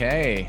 [0.00, 0.48] Okay.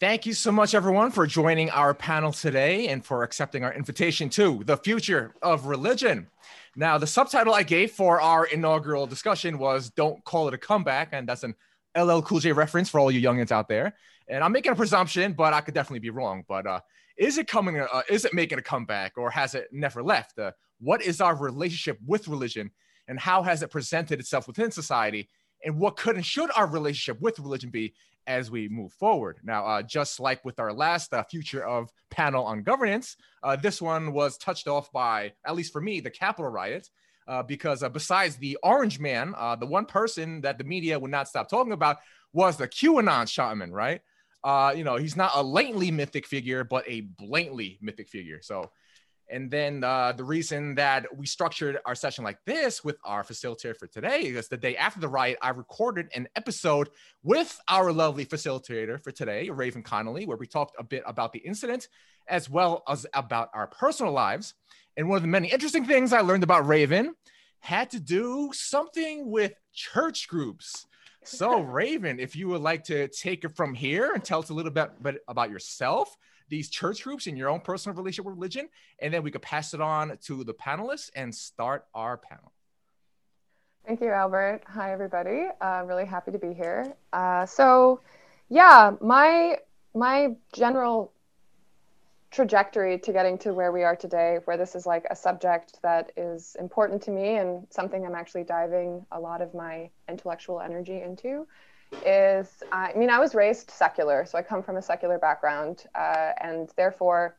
[0.00, 4.28] Thank you so much, everyone, for joining our panel today and for accepting our invitation
[4.30, 6.26] to the future of religion.
[6.74, 11.10] Now, the subtitle I gave for our inaugural discussion was Don't Call It a Comeback.
[11.12, 11.54] And that's an
[11.96, 13.94] LL Cool J reference for all you youngins out there.
[14.28, 16.42] And I'm making a presumption, but I could definitely be wrong.
[16.48, 16.80] But uh,
[17.16, 17.78] is it coming?
[17.78, 20.40] Uh, is it making a comeback, or has it never left?
[20.40, 20.50] Uh,
[20.80, 22.72] what is our relationship with religion,
[23.06, 25.28] and how has it presented itself within society?
[25.64, 27.94] And what could and should our relationship with religion be
[28.26, 29.38] as we move forward.
[29.44, 33.80] Now, uh, just like with our last uh, future of panel on governance, uh, this
[33.80, 36.88] one was touched off by, at least for me, the Capitol riot.
[37.28, 41.10] Uh, because uh, besides the Orange Man, uh, the one person that the media would
[41.10, 41.96] not stop talking about
[42.32, 44.00] was the QAnon shaman, right?
[44.76, 48.38] you know, he's not a latently mythic figure, but a blatantly mythic figure.
[48.42, 48.70] So
[49.28, 53.76] and then uh, the reason that we structured our session like this with our facilitator
[53.76, 56.90] for today is the day after the riot, I recorded an episode
[57.24, 61.40] with our lovely facilitator for today, Raven Connolly, where we talked a bit about the
[61.40, 61.88] incident
[62.28, 64.54] as well as about our personal lives.
[64.96, 67.14] And one of the many interesting things I learned about Raven
[67.60, 70.86] had to do something with church groups.
[71.24, 74.54] So, Raven, if you would like to take it from here and tell us a
[74.54, 76.16] little bit about yourself
[76.48, 78.68] these church groups in your own personal relationship with religion,
[79.00, 82.52] and then we could pass it on to the panelists and start our panel.
[83.86, 84.62] Thank you, Albert.
[84.66, 85.46] Hi, everybody.
[85.60, 86.94] Uh, really happy to be here.
[87.12, 88.00] Uh, so,
[88.48, 89.58] yeah, my
[89.94, 91.12] my general
[92.30, 96.12] trajectory to getting to where we are today, where this is like a subject that
[96.16, 101.00] is important to me and something I'm actually diving a lot of my intellectual energy
[101.00, 101.46] into,
[102.04, 106.32] is I mean, I was raised secular, so I come from a secular background, uh,
[106.40, 107.36] and therefore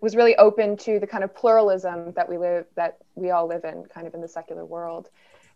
[0.00, 3.64] was really open to the kind of pluralism that we live that we all live
[3.64, 5.10] in, kind of in the secular world.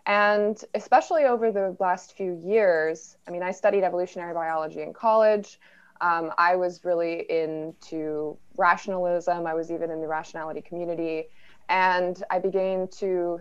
[0.06, 5.60] And especially over the last few years, I mean, I studied evolutionary biology in college.
[6.00, 9.46] Um, I was really into rationalism.
[9.46, 11.28] I was even in the rationality community.
[11.68, 13.40] And I began to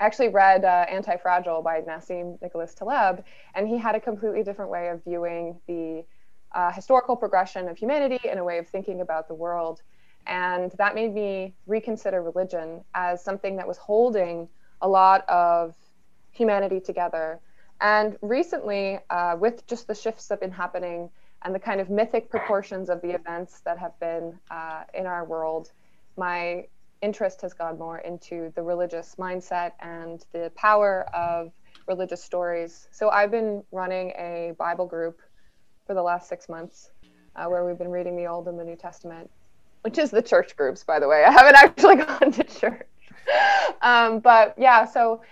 [0.00, 3.22] I actually read uh, Anti-Fragile by Nassim Nicholas Taleb,
[3.54, 6.04] and he had a completely different way of viewing the
[6.52, 9.82] uh, historical progression of humanity and a way of thinking about the world.
[10.26, 14.48] And that made me reconsider religion as something that was holding
[14.80, 15.76] a lot of
[16.32, 17.38] humanity together.
[17.82, 21.10] And recently, uh, with just the shifts that have been happening
[21.42, 25.24] and the kind of mythic proportions of the events that have been uh, in our
[25.26, 25.72] world,
[26.16, 26.66] my
[27.02, 31.52] interest has gone more into the religious mindset and the power of
[31.86, 32.88] religious stories.
[32.90, 35.20] So I've been running a Bible group
[35.86, 36.90] for the last six months
[37.36, 39.30] uh, where we've been reading the Old and the New Testament,
[39.82, 41.24] which is the church groups, by the way.
[41.26, 42.86] I haven't actually gone to church.
[43.82, 45.22] Um, but yeah, so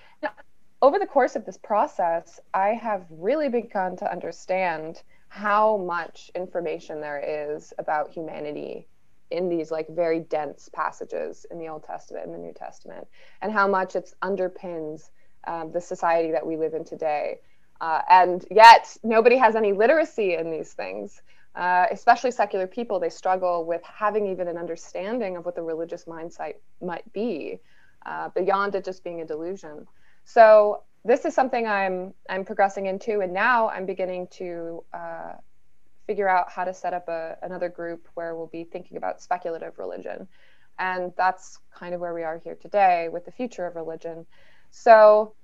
[0.81, 7.01] over the course of this process, I have really begun to understand how much information
[7.01, 8.87] there is about humanity
[9.31, 13.07] in these like very dense passages in the Old Testament and the New Testament,
[13.43, 15.11] and how much it underpins
[15.47, 17.41] um, the society that we live in today.
[17.81, 21.23] Uh, and yet, nobody has any literacy in these things.
[21.55, 26.05] Uh, especially secular people, they struggle with having even an understanding of what the religious
[26.05, 27.59] mindset might be,
[28.07, 29.87] uh, beyond it just being a delusion.
[30.25, 35.33] So this is something I'm I'm progressing into, and now I'm beginning to uh,
[36.09, 39.79] figure out how to set up a, another group where we'll be thinking about speculative
[39.79, 40.27] religion.
[40.79, 44.25] And that's kind of where we are here today with the future of religion.
[44.71, 45.35] So,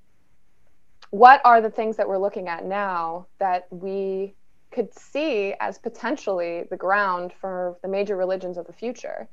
[1.11, 4.35] what are the things that we're looking at now that we
[4.73, 9.29] could see as potentially the ground for the major religions of the future?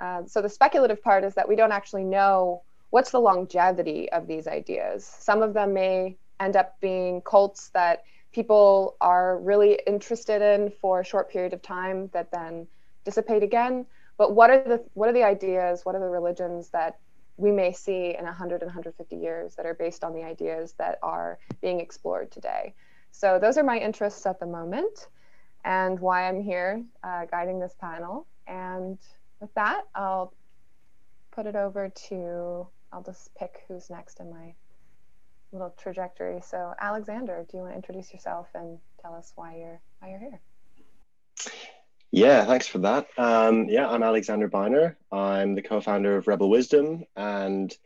[0.00, 4.26] Uh, so, the speculative part is that we don't actually know what's the longevity of
[4.26, 5.04] these ideas.
[5.04, 8.02] Some of them may end up being cults that
[8.34, 12.66] people are really interested in for a short period of time that then
[13.04, 13.86] dissipate again.
[14.18, 16.98] But what are the what are the ideas what are the religions that
[17.36, 20.98] we may see in 100 and 150 years that are based on the ideas that
[21.02, 22.74] are being explored today?
[23.12, 25.08] So those are my interests at the moment
[25.64, 28.26] and why i'm here uh, guiding this panel.
[28.46, 28.98] And
[29.40, 30.34] with that i'll
[31.30, 34.54] put it over to i'll just pick who's next in my
[35.54, 36.40] little trajectory.
[36.42, 40.18] So, Alexander, do you want to introduce yourself and tell us why you're why you're
[40.18, 40.40] here?
[42.10, 43.08] Yeah, thanks for that.
[43.18, 44.94] Um, yeah, I'm Alexander Beiner.
[45.10, 47.76] I'm the co-founder of Rebel Wisdom, and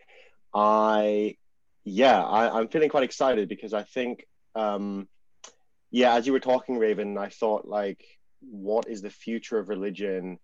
[0.53, 1.37] I,
[1.85, 5.09] yeah, I, am feeling quite excited because I think, um,
[5.91, 8.05] yeah, as you were talking, Raven, I thought like,
[8.41, 10.39] what is the future of religion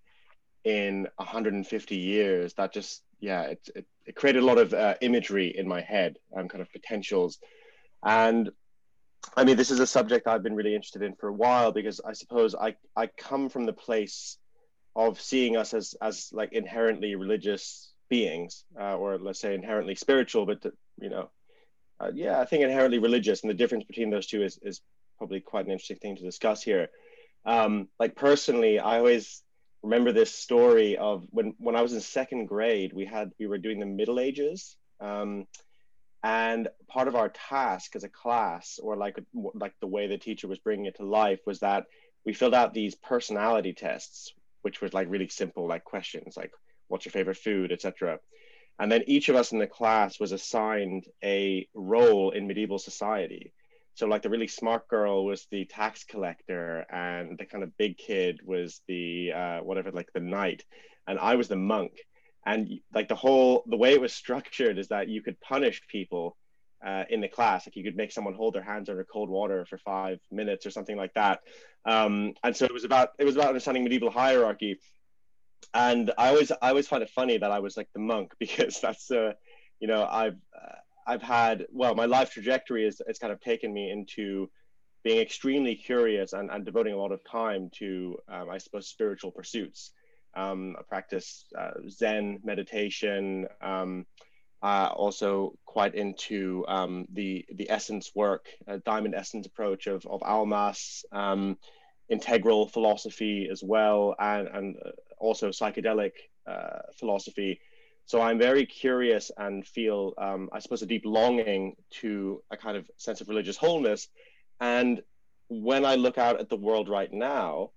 [0.65, 2.55] in 150 years?
[2.55, 6.19] That just yeah, it, it, it created a lot of uh, imagery in my head
[6.33, 7.39] and kind of potentials.
[8.03, 8.51] And
[9.37, 12.01] I mean, this is a subject I've been really interested in for a while because
[12.01, 14.37] I suppose I, I come from the place
[14.95, 20.47] of seeing us as, as like inherently religious beings, uh, or let's say inherently spiritual,
[20.47, 20.63] but
[21.01, 21.31] you know,
[22.01, 24.81] uh, yeah, I think inherently religious, and the difference between those two is is
[25.19, 26.89] probably quite an interesting thing to discuss here.
[27.47, 29.43] Um, like personally, I always
[29.85, 33.59] remember this story of when when I was in second grade, we had we were
[33.59, 34.77] doing the Middle Ages.
[35.01, 35.47] Um,
[36.25, 40.49] and part of our task as a class or like like the way the teacher
[40.49, 41.85] was bringing it to life was that
[42.25, 44.33] we filled out these personality tests
[44.63, 46.51] which was like really simple like questions like
[46.89, 48.19] what's your favorite food etc
[48.79, 53.53] and then each of us in the class was assigned a role in medieval society
[53.95, 57.97] so like the really smart girl was the tax collector and the kind of big
[57.97, 60.65] kid was the uh, whatever like the knight
[61.07, 61.93] and i was the monk.
[62.47, 66.37] And like the whole the way it was structured is that you could punish people
[66.87, 67.67] uh, in the class.
[67.67, 70.71] Like you could make someone hold their hands under cold water for five minutes or
[70.71, 71.41] something like that.
[71.87, 74.79] Um, and so it was about it was about understanding medieval hierarchy.
[75.73, 78.81] And i always i always find it funny that i was like the monk because
[78.81, 79.33] that's uh
[79.81, 83.73] you know i've uh, i've had well my life trajectory is it's kind of taken
[83.73, 84.51] me into
[85.03, 89.31] being extremely curious and, and devoting a lot of time to um, i suppose spiritual
[89.31, 89.93] pursuits
[90.37, 93.47] um, I practice uh, Zen meditation.
[93.61, 94.07] Um,
[94.63, 100.21] uh, also quite into um, the the essence work, uh, diamond essence approach of of
[100.23, 101.59] Almaas, um,
[102.09, 106.13] integral philosophy as well, and and uh, also psychedelic
[106.47, 107.61] uh, philosophy.
[108.07, 112.77] So I'm very curious and feel, um, I suppose, a deep longing to a kind
[112.77, 114.09] of sense of religious wholeness.
[114.61, 115.03] And
[115.49, 117.71] when I look out at the world right now,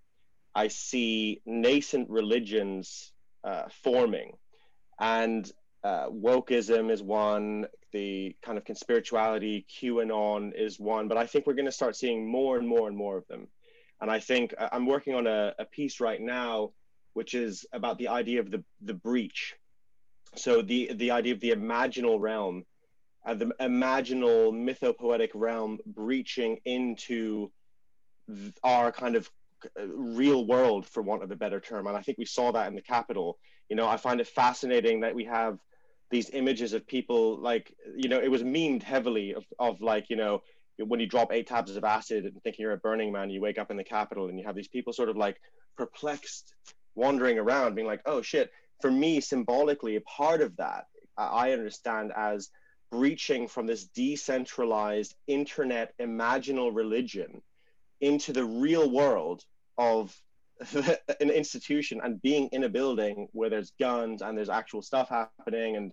[0.54, 3.12] I see nascent religions
[3.44, 4.34] uh, forming,
[5.00, 5.50] and
[5.84, 7.68] uh, wokeism is one.
[7.94, 12.30] The kind of conspirituality, QAnon is one, but I think we're going to start seeing
[12.30, 13.48] more and more and more of them.
[14.02, 16.72] And I think uh, I'm working on a, a piece right now,
[17.14, 19.56] which is about the idea of the the breach.
[20.38, 22.64] So the the idea of the imaginal realm,
[23.26, 27.52] uh, the imaginal mythopoetic realm breaching into
[28.64, 29.30] our kind of
[29.96, 31.88] real world for want of a better term.
[31.88, 33.40] And i think we saw that in the Capitol
[33.70, 35.58] you know i find it fascinating that we have
[36.10, 40.16] these images of people like you know it was memed heavily of, of like you
[40.16, 40.42] know
[40.80, 43.58] when you drop eight tabs of acid and thinking you're a burning man you wake
[43.58, 45.38] up in the Capitol and you have these people sort of like
[45.76, 46.54] perplexed
[46.96, 48.52] wandering around being like oh shit
[48.82, 50.86] for me symbolically a part of that
[51.18, 52.50] i understand as
[52.92, 57.42] breaching from this decentralized internet imaginal religion
[58.02, 59.44] into the real world
[59.78, 60.16] of
[61.20, 65.76] an institution and being in a building where there's guns and there's actual stuff happening.
[65.76, 65.92] And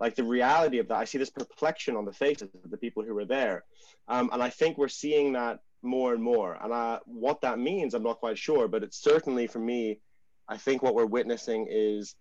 [0.00, 3.02] like the reality of that i see this perplexion on the faces of the people
[3.02, 3.64] who were there.
[4.08, 6.58] Um, and i think we're seeing that more and more.
[6.60, 10.00] And I, what that means i'm not quite sure but it's certainly for me
[10.48, 12.14] i think what we're witnessing is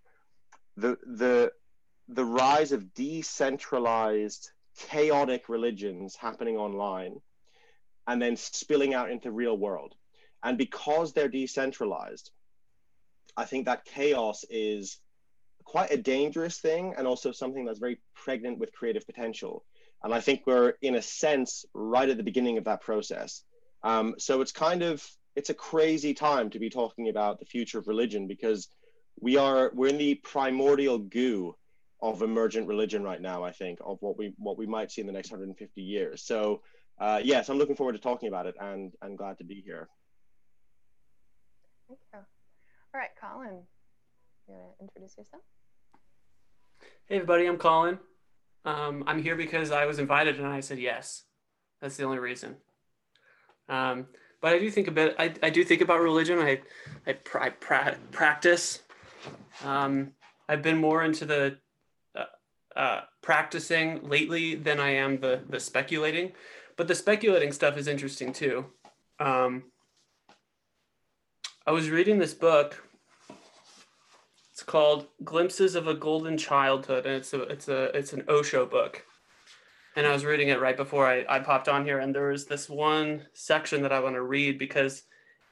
[0.75, 1.51] the the
[2.07, 7.19] the rise of decentralized chaotic religions happening online
[8.07, 9.93] and then spilling out into real world.
[10.43, 12.31] And because they're decentralized,
[13.35, 14.99] I think that chaos is
[15.65, 19.65] quite a dangerous thing and also something that's very pregnant with creative potential.
[20.03, 23.43] And I think we're, in a sense, right at the beginning of that process.
[23.83, 25.05] Um, so it's kind of
[25.37, 28.69] it's a crazy time to be talking about the future of religion because
[29.21, 31.55] we are we're in the primordial goo
[32.01, 33.43] of emergent religion right now.
[33.43, 36.23] I think of what we what we might see in the next 150 years.
[36.23, 36.63] So
[36.99, 39.87] uh, yes, I'm looking forward to talking about it, and I'm glad to be here.
[41.87, 42.19] Thank you.
[42.19, 43.61] All right, Colin,
[44.47, 45.43] you want to introduce yourself?
[47.05, 47.99] Hey, everybody, I'm Colin.
[48.65, 51.25] Um, I'm here because I was invited and I said yes.
[51.79, 52.55] That's the only reason.
[53.69, 54.07] Um,
[54.41, 55.15] but I do think a bit.
[55.17, 56.39] I, I do think about religion.
[56.39, 56.61] I
[57.05, 58.83] I, I pra- practice.
[59.63, 60.11] Um,
[60.47, 61.57] I've been more into the
[62.15, 66.33] uh, uh, practicing lately than I am the the speculating.
[66.75, 68.65] But the speculating stuff is interesting too.
[69.19, 69.63] Um,
[71.65, 72.83] I was reading this book.
[74.51, 78.65] It's called Glimpses of a Golden Childhood, and it's a it's a it's an Osho
[78.65, 79.05] book.
[79.97, 82.45] And I was reading it right before I, I popped on here, and there was
[82.45, 85.01] this one section that I want to read because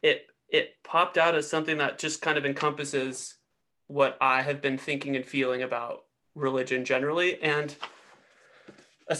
[0.04, 3.38] it it popped out as something that just kind of encompasses
[3.88, 6.04] what I have been thinking and feeling about
[6.36, 7.42] religion generally.
[7.42, 7.76] And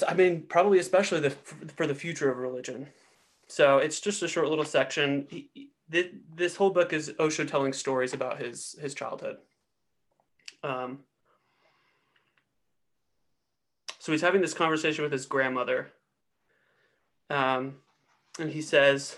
[0.08, 1.32] I mean, probably especially the
[1.76, 2.86] for the future of religion.
[3.48, 5.28] So it's just a short little section.
[5.90, 9.38] This whole book is Osho telling stories about his his childhood.
[10.62, 11.00] Um,
[14.06, 15.88] so he's having this conversation with his grandmother.
[17.32, 17.78] Um,
[18.38, 19.16] and he says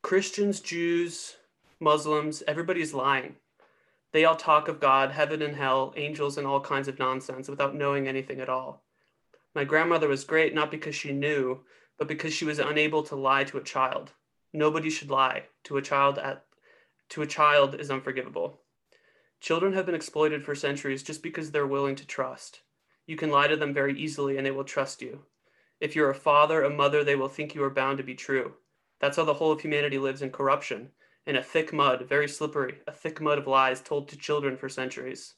[0.00, 1.36] Christians, Jews,
[1.78, 3.36] Muslims, everybody's lying.
[4.12, 7.74] They all talk of God, heaven and hell, angels, and all kinds of nonsense without
[7.74, 8.82] knowing anything at all.
[9.54, 11.60] My grandmother was great not because she knew,
[11.98, 14.12] but because she was unable to lie to a child.
[14.54, 16.46] Nobody should lie to a child at
[17.10, 18.62] to a child is unforgivable.
[19.40, 22.62] Children have been exploited for centuries just because they're willing to trust.
[23.06, 25.22] You can lie to them very easily and they will trust you.
[25.80, 28.54] If you're a father, a mother, they will think you are bound to be true.
[29.00, 30.90] That's how the whole of humanity lives in corruption,
[31.26, 34.68] in a thick mud, very slippery, a thick mud of lies told to children for
[34.68, 35.34] centuries.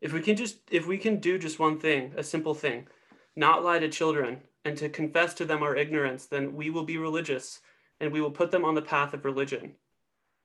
[0.00, 2.88] If we can just if we can do just one thing, a simple thing,
[3.36, 6.98] not lie to children and to confess to them our ignorance, then we will be
[6.98, 7.60] religious
[8.00, 9.76] and we will put them on the path of religion.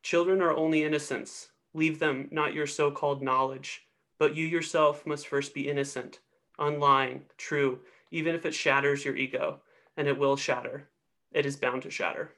[0.03, 1.49] Children are only innocents.
[1.73, 3.87] Leave them not your so called knowledge,
[4.19, 6.19] but you yourself must first be innocent,
[6.59, 7.79] unlying, true,
[8.11, 9.59] even if it shatters your ego,
[9.95, 10.87] and it will shatter.
[11.31, 12.31] It is bound to shatter.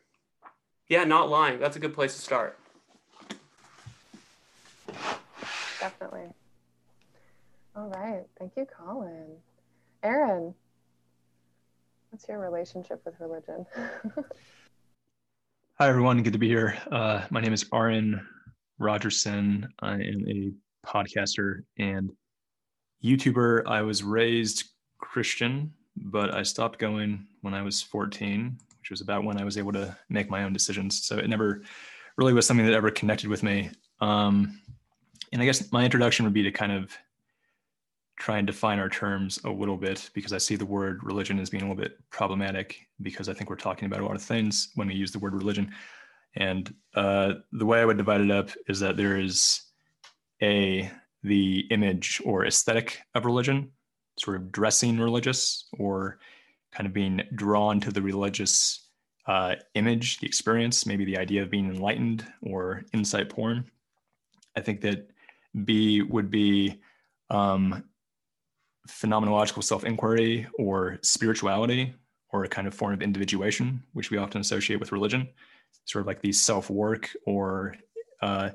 [0.87, 1.59] Yeah, not lying.
[1.59, 2.57] That's a good place to start.
[5.79, 6.29] Definitely.
[7.75, 8.25] All right.
[8.37, 9.27] Thank you, Colin.
[10.03, 10.53] Aaron,
[12.09, 13.65] what's your relationship with religion?
[15.79, 16.23] Hi, everyone.
[16.23, 16.77] Good to be here.
[16.91, 18.19] Uh, my name is Aaron
[18.79, 19.67] Rogerson.
[19.79, 20.51] I am a
[20.85, 22.11] podcaster and
[23.03, 23.65] YouTuber.
[23.67, 24.65] I was raised
[24.97, 29.57] Christian, but I stopped going when I was 14, which was about when I was
[29.57, 31.05] able to make my own decisions.
[31.05, 31.61] So it never
[32.17, 33.69] really was something that ever connected with me.
[34.01, 34.59] Um,
[35.31, 36.97] and I guess my introduction would be to kind of
[38.19, 41.49] try and define our terms a little bit because I see the word religion as
[41.49, 44.69] being a little bit problematic because I think we're talking about a lot of things
[44.75, 45.73] when we use the word religion.
[46.35, 49.61] And uh, the way I would divide it up is that there is
[50.41, 50.91] a
[51.23, 53.71] the image or aesthetic of religion,
[54.19, 56.19] sort of dressing religious or
[56.71, 58.89] kind of being drawn to the religious
[59.27, 63.69] uh, image, the experience, maybe the idea of being enlightened or insight porn.
[64.55, 65.09] I think that
[65.65, 66.79] B would be
[67.29, 67.83] um,
[68.87, 71.93] phenomenological self inquiry or spirituality
[72.31, 75.27] or a kind of form of individuation, which we often associate with religion,
[75.85, 77.75] sort of like the self work or
[78.21, 78.49] uh,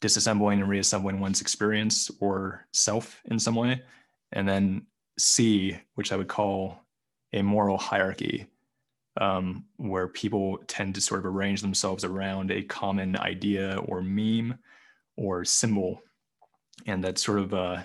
[0.00, 3.82] disassembling and reassembling one's experience or self in some way.
[4.32, 4.86] And then
[5.18, 6.80] C, which I would call
[7.32, 8.46] a moral hierarchy,
[9.18, 14.58] um, where people tend to sort of arrange themselves around a common idea or meme
[15.16, 16.02] or symbol.
[16.86, 17.82] And that sort of uh,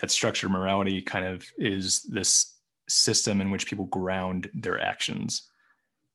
[0.00, 2.56] that structured morality kind of is this
[2.88, 5.48] system in which people ground their actions.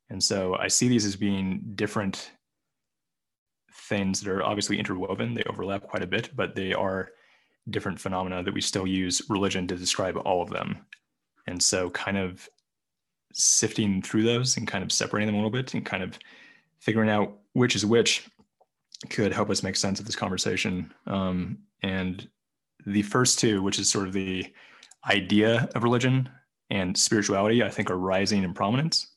[0.09, 2.31] And so I see these as being different
[3.77, 5.33] things that are obviously interwoven.
[5.33, 7.09] They overlap quite a bit, but they are
[7.69, 10.85] different phenomena that we still use religion to describe all of them.
[11.47, 12.47] And so, kind of
[13.33, 16.17] sifting through those and kind of separating them a little bit and kind of
[16.79, 18.27] figuring out which is which
[19.09, 20.91] could help us make sense of this conversation.
[21.05, 22.27] Um, and
[22.85, 24.47] the first two, which is sort of the
[25.09, 26.29] idea of religion
[26.69, 29.07] and spirituality, I think are rising in prominence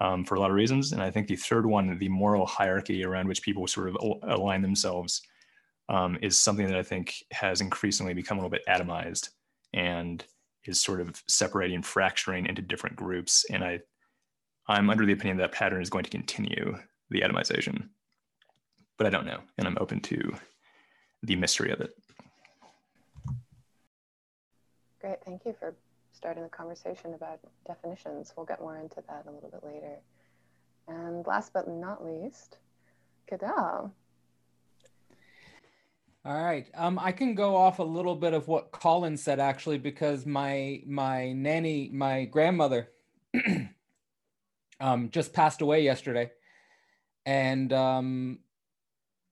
[0.00, 0.92] um, for a lot of reasons.
[0.92, 4.62] And I think the third one, the moral hierarchy around which people sort of align
[4.62, 5.22] themselves,
[5.88, 9.30] um, is something that I think has increasingly become a little bit atomized
[9.72, 10.24] and
[10.64, 13.46] is sort of separating, fracturing into different groups.
[13.50, 13.80] And I,
[14.68, 16.78] I'm under the opinion that pattern is going to continue
[17.10, 17.88] the atomization,
[18.98, 20.34] but I don't know, and I'm open to
[21.22, 21.90] the mystery of it.
[25.00, 25.74] Great, thank you for
[26.18, 28.32] starting the conversation about definitions.
[28.36, 29.98] We'll get more into that a little bit later.
[30.88, 32.58] And last but not least,
[33.28, 33.92] Cadell.
[36.24, 36.68] All right.
[36.74, 40.82] Um, I can go off a little bit of what Colin said actually, because my
[40.86, 42.90] my nanny, my grandmother,
[44.80, 46.32] um, just passed away yesterday,
[47.24, 48.40] and um,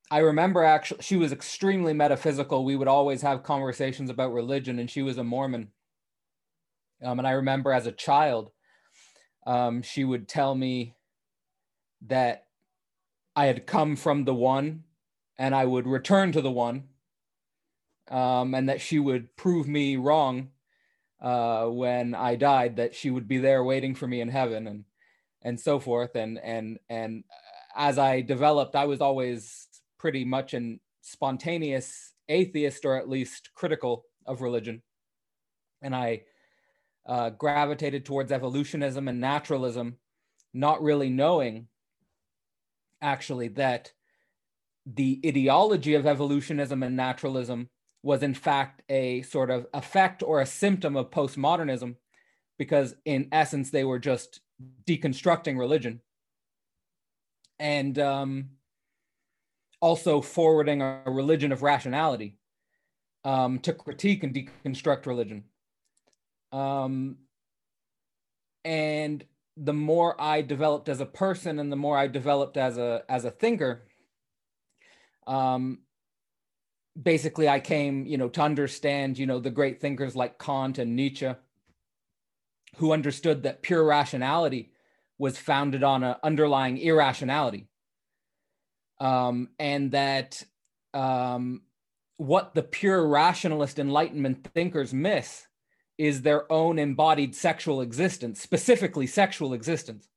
[0.09, 2.64] I remember actually she was extremely metaphysical.
[2.64, 5.73] We would always have conversations about religion, and she was a Mormon.
[7.03, 8.50] Um, and I remember as a child,
[9.47, 10.95] um, she would tell me
[12.07, 12.45] that
[13.35, 14.85] I had come from the one,
[15.38, 16.85] and I would return to the one,
[18.11, 20.49] um, and that she would prove me wrong
[21.21, 22.76] uh, when I died.
[22.76, 24.85] That she would be there waiting for me in heaven, and
[25.43, 26.17] and so forth.
[26.17, 27.25] And and and
[27.76, 34.05] as I developed, I was always pretty much an spontaneous atheist or at least critical
[34.26, 34.83] of religion.
[35.83, 36.23] And I
[37.07, 39.97] uh, gravitated towards evolutionism and naturalism,
[40.53, 41.69] not really knowing
[43.01, 43.93] actually that
[44.87, 47.69] the ideology of evolutionism and naturalism
[48.03, 51.97] was in fact a sort of effect or a symptom of postmodernism
[52.59, 54.41] because in essence they were just
[54.87, 56.01] deconstructing religion
[57.59, 58.51] and um,
[59.81, 62.39] also forwarding a religion of rationality
[63.25, 65.45] um, to critique and deconstruct religion.
[66.57, 67.19] Um,
[68.65, 69.23] and
[69.59, 73.27] the more I developed as a person and the more I developed as a as
[73.27, 73.83] a thinker,
[75.27, 75.81] um,
[77.01, 80.97] basically I came, you know, to understand, you know, the great thinkers like Kant and
[80.97, 81.31] Nietzsche,
[82.77, 84.73] who understood that pure rationality
[85.19, 87.67] was founded on an underlying irrationality,
[88.99, 90.43] um, and that
[90.95, 91.63] um,
[92.17, 95.46] what the pure rationalist Enlightenment thinkers miss
[95.99, 100.09] is their own embodied sexual existence, specifically sexual existence,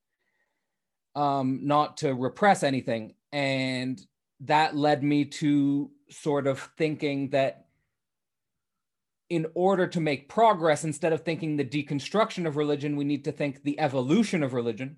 [1.15, 3.13] um, not to repress anything.
[3.31, 4.01] And
[4.41, 7.65] that led me to sort of thinking that
[9.29, 13.31] in order to make progress, instead of thinking the deconstruction of religion, we need to
[13.31, 14.97] think the evolution of religion.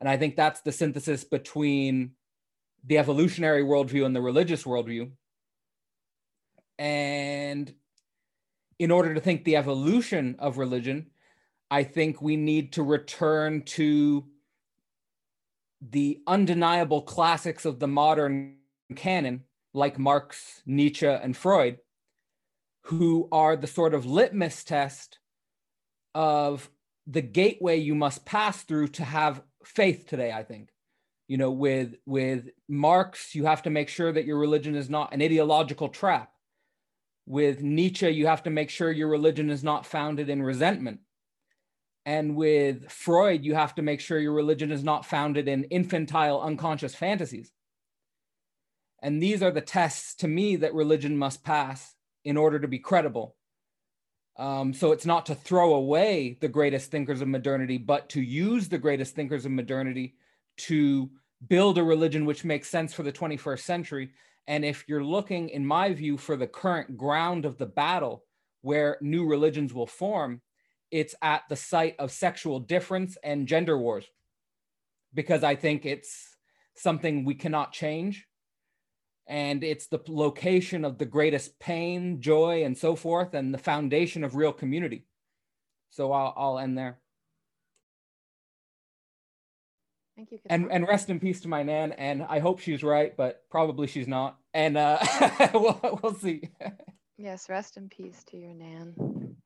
[0.00, 2.12] And I think that's the synthesis between
[2.84, 5.10] the evolutionary worldview and the religious worldview.
[6.78, 7.72] And
[8.78, 11.06] in order to think the evolution of religion,
[11.70, 14.24] I think we need to return to
[15.80, 18.56] the undeniable classics of the modern
[18.96, 19.44] canon,
[19.74, 21.78] like Marx, Nietzsche, and Freud,
[22.82, 25.18] who are the sort of litmus test
[26.14, 26.70] of
[27.06, 30.70] the gateway you must pass through to have faith today, I think.
[31.26, 35.12] You know, with with Marx, you have to make sure that your religion is not
[35.12, 36.32] an ideological trap
[37.28, 41.00] with Nietzsche, you have to make sure your religion is not founded in resentment.
[42.06, 46.40] And with Freud, you have to make sure your religion is not founded in infantile,
[46.40, 47.52] unconscious fantasies.
[49.02, 52.78] And these are the tests to me that religion must pass in order to be
[52.78, 53.36] credible.
[54.38, 58.68] Um, so it's not to throw away the greatest thinkers of modernity, but to use
[58.70, 60.14] the greatest thinkers of modernity
[60.68, 61.10] to
[61.46, 64.10] build a religion which makes sense for the 21st century
[64.48, 68.24] and if you're looking, in my view, for the current ground of the battle
[68.62, 70.40] where new religions will form,
[70.90, 74.06] it's at the site of sexual difference and gender wars.
[75.12, 76.34] Because I think it's
[76.74, 78.26] something we cannot change.
[79.26, 84.24] And it's the location of the greatest pain, joy, and so forth, and the foundation
[84.24, 85.04] of real community.
[85.90, 87.00] So I'll, I'll end there.
[90.18, 90.40] Thank you.
[90.46, 91.92] And and rest in peace to my nan.
[91.92, 94.36] And I hope she's right, but probably she's not.
[94.52, 94.98] And uh,
[95.54, 96.50] we'll we'll see.
[97.18, 99.36] yes, rest in peace to your nan.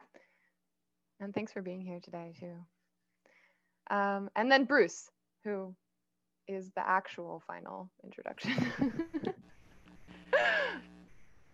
[1.21, 2.55] And thanks for being here today too.
[3.95, 5.11] Um, and then Bruce,
[5.45, 5.75] who
[6.49, 8.73] is the actual final introduction.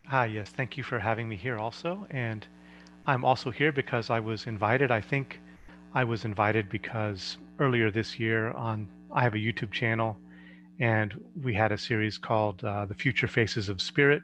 [0.07, 2.07] Hi, yes, thank you for having me here also.
[2.11, 2.47] And
[3.05, 4.93] I'm also here because I was invited.
[4.93, 5.41] I think
[5.93, 10.17] I was invited because earlier this year on I have a YouTube channel,
[10.81, 14.23] and we had a series called uh, The Future Faces of Spirit.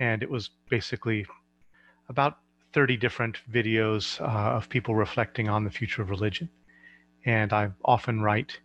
[0.00, 1.26] And it was basically
[2.08, 2.38] about
[2.72, 6.48] 30 different videos uh, of people reflecting on the future of religion.
[7.24, 8.58] And I often write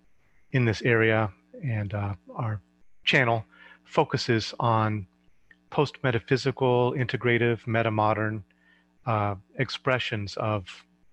[0.52, 1.32] in this area,
[1.64, 2.62] and uh, our
[3.04, 3.46] channel
[3.86, 5.08] focuses on
[5.70, 8.44] post metaphysical, integrative, meta modern
[9.06, 10.66] uh, expressions of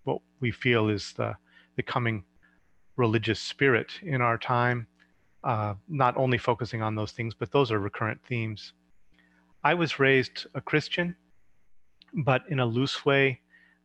[0.05, 1.35] what we feel is the,
[1.77, 2.25] the coming
[3.01, 4.87] religious spirit in our time,
[5.43, 8.75] uh, not only focusing on those things, but those are recurrent themes.
[9.65, 11.17] I was raised a Christian,
[12.13, 13.41] but in a loose way.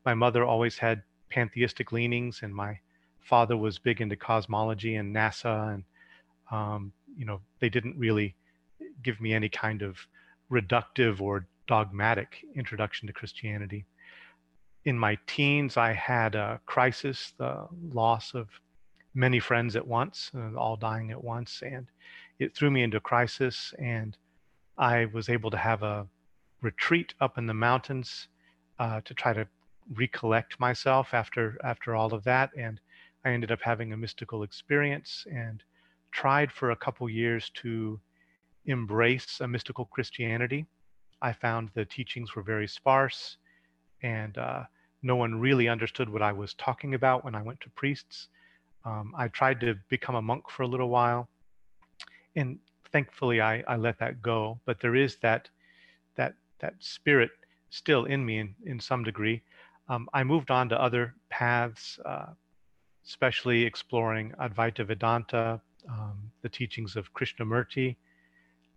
[0.06, 2.78] My mother always had pantheistic leanings, and my
[3.22, 5.84] father was big into cosmology and NASA, and
[6.52, 8.36] um, you know they didn't really
[9.02, 9.98] give me any kind of
[10.52, 13.86] reductive or dogmatic introduction to Christianity.
[14.84, 18.48] In my teens, I had a crisis, the loss of
[19.16, 21.88] many friends at once, uh, all dying at once, and
[22.38, 23.74] it threw me into crisis.
[23.80, 24.16] And
[24.78, 26.06] I was able to have a
[26.62, 28.28] retreat up in the mountains
[28.78, 29.48] uh, to try to
[29.94, 32.50] recollect myself after after all of that.
[32.58, 32.80] And
[33.24, 35.64] I ended up having a mystical experience and
[36.12, 38.00] tried for a couple years to
[38.66, 40.66] embrace a mystical Christianity.
[41.22, 43.38] I found the teachings were very sparse,
[44.04, 44.64] and uh,
[45.02, 48.28] no one really understood what I was talking about when I went to priests.
[48.86, 51.28] Um, I tried to become a monk for a little while,
[52.36, 52.60] and
[52.92, 54.60] thankfully I, I let that go.
[54.66, 55.50] But there is that
[56.16, 57.32] that that spirit
[57.70, 59.42] still in me in, in some degree.
[59.90, 62.28] Um, I moved on to other paths, uh,
[63.06, 67.96] especially exploring Advaita Vedanta, um, the teachings of Krishnamurti.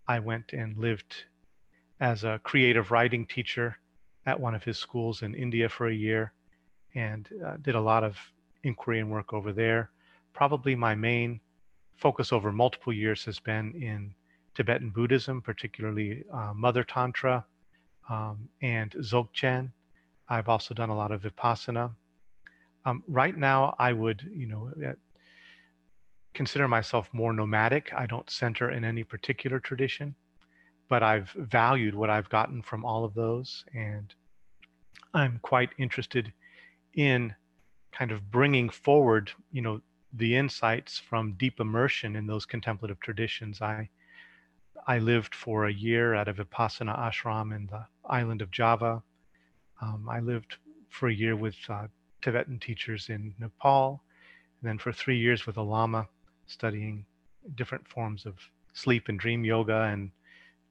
[0.06, 1.24] I went and lived
[2.00, 3.76] as a creative writing teacher
[4.26, 6.32] at one of his schools in India for a year
[6.94, 8.16] and uh, did a lot of
[8.62, 9.90] inquiry and work over there.
[10.38, 11.40] Probably my main
[11.96, 14.14] focus over multiple years has been in
[14.54, 17.44] Tibetan Buddhism, particularly uh, Mother Tantra
[18.08, 19.72] um, and Dzogchen.
[20.28, 21.90] I've also done a lot of Vipassana.
[22.84, 24.92] Um, right now, I would, you know, uh,
[26.34, 27.92] consider myself more nomadic.
[27.92, 30.14] I don't center in any particular tradition,
[30.88, 33.64] but I've valued what I've gotten from all of those.
[33.74, 34.14] And
[35.14, 36.32] I'm quite interested
[36.94, 37.34] in
[37.90, 39.80] kind of bringing forward, you know,
[40.12, 43.60] the insights from deep immersion in those contemplative traditions.
[43.60, 43.88] I
[44.86, 49.02] I lived for a year at a Vipassana ashram in the island of Java.
[49.82, 50.56] Um, I lived
[50.88, 51.88] for a year with uh,
[52.22, 54.02] Tibetan teachers in Nepal,
[54.60, 56.08] and then for three years with a Lama
[56.46, 57.04] studying
[57.54, 58.36] different forms of
[58.72, 60.10] sleep and dream yoga and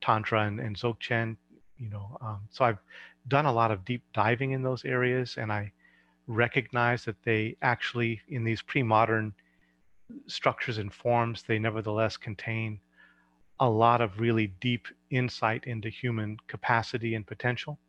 [0.02, 1.38] Tantra and, and Dzogchen.
[1.78, 2.80] You know, um, so I've
[3.28, 5.72] done a lot of deep diving in those areas, and I
[6.28, 9.34] recognize that they actually, in these pre-modern
[10.28, 12.80] structures and forms, they nevertheless contain
[13.60, 17.80] a lot of really deep insight into human capacity and potential.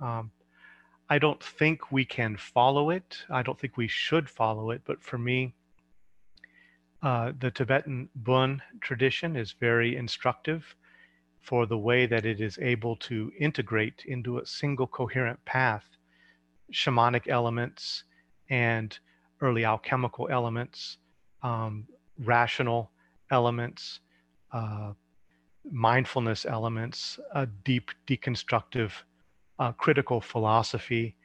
[0.00, 0.30] Um,
[1.08, 3.18] I don't think we can follow it.
[3.30, 4.82] I don't think we should follow it.
[4.84, 5.54] But for me,
[7.02, 10.74] uh, the Tibetan Bon tradition is very instructive
[11.40, 15.84] for the way that it is able to integrate into a single coherent path
[16.72, 18.04] shamanic elements
[18.50, 18.98] and
[19.40, 20.98] early alchemical elements,
[21.42, 21.86] um,
[22.24, 22.90] rational
[23.30, 24.00] elements,
[24.52, 24.92] uh,
[25.70, 28.92] mindfulness elements, a deep deconstructive
[29.58, 31.16] uh, critical philosophy,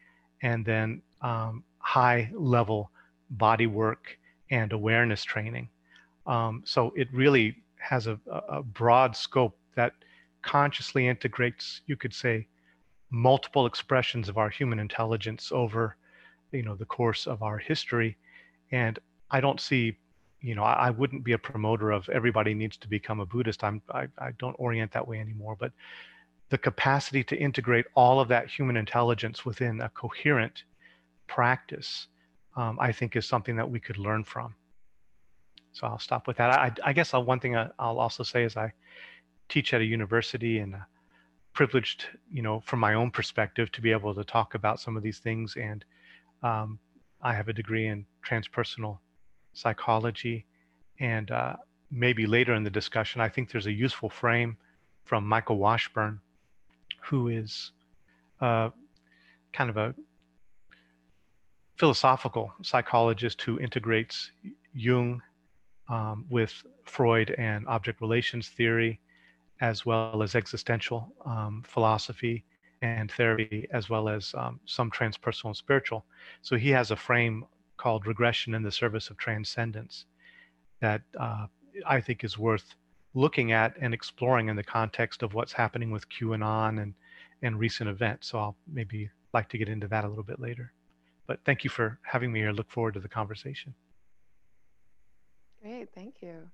[0.42, 2.92] and then um, high level
[3.32, 4.18] body work
[4.52, 5.70] and awareness training.
[6.26, 9.94] Um, so it really has a, a broad scope that
[10.42, 12.48] consciously integrates, you could say,
[13.14, 15.96] multiple expressions of our human intelligence over
[16.52, 18.18] you know the course of our history.
[18.72, 18.98] And
[19.30, 19.96] i don't see
[20.42, 23.64] you know I, I, wouldn't be a promoter of everybody needs to become a buddhist.
[23.64, 25.56] I'm I, I don't orient that way anymore.
[25.60, 25.72] But
[26.50, 30.64] the capacity to integrate all of that human intelligence within a coherent
[31.28, 32.08] practice
[32.58, 34.56] um, i think is something that we could learn from.
[35.74, 36.50] So i'll stop with that.
[36.50, 38.74] I, I guess I'll, one thing uh, I, will also say is i
[39.50, 40.80] teach at a university and uh,
[41.54, 45.04] privileged, you know, from my own perspective to be able to talk about some of
[45.04, 45.56] these things.
[45.56, 45.86] And
[46.42, 46.80] um,
[47.22, 49.00] I have a degree in transpersonal
[49.54, 50.46] psychology.
[51.00, 51.56] And uh,
[51.92, 54.58] maybe later in the discussion, I think there's a useful frame
[55.06, 56.20] from Michael Washburn,
[57.02, 57.72] who is
[58.42, 58.70] uh,
[59.52, 59.94] kind of a
[61.78, 64.32] philosophical psychologist who integrates
[64.74, 65.22] Jung
[65.90, 69.00] um, with Freud and object relations theory
[69.62, 72.44] as well as existential um, philosophy
[72.82, 76.06] and therapy, as well as um, some transpersonal and spiritual.
[76.42, 77.46] So he has a frame
[77.78, 80.06] called regression in the service of transcendence
[80.82, 81.48] that uh,
[81.88, 82.76] I think is worth
[83.14, 86.94] looking at and exploring in the context of what's happening with QAnon and,
[87.42, 88.28] and recent events.
[88.30, 90.74] So I'll maybe like to get into that a little bit later.
[91.28, 92.52] But thank you for having me here.
[92.52, 93.74] Look forward to the conversation.
[95.62, 96.50] Great, thank you.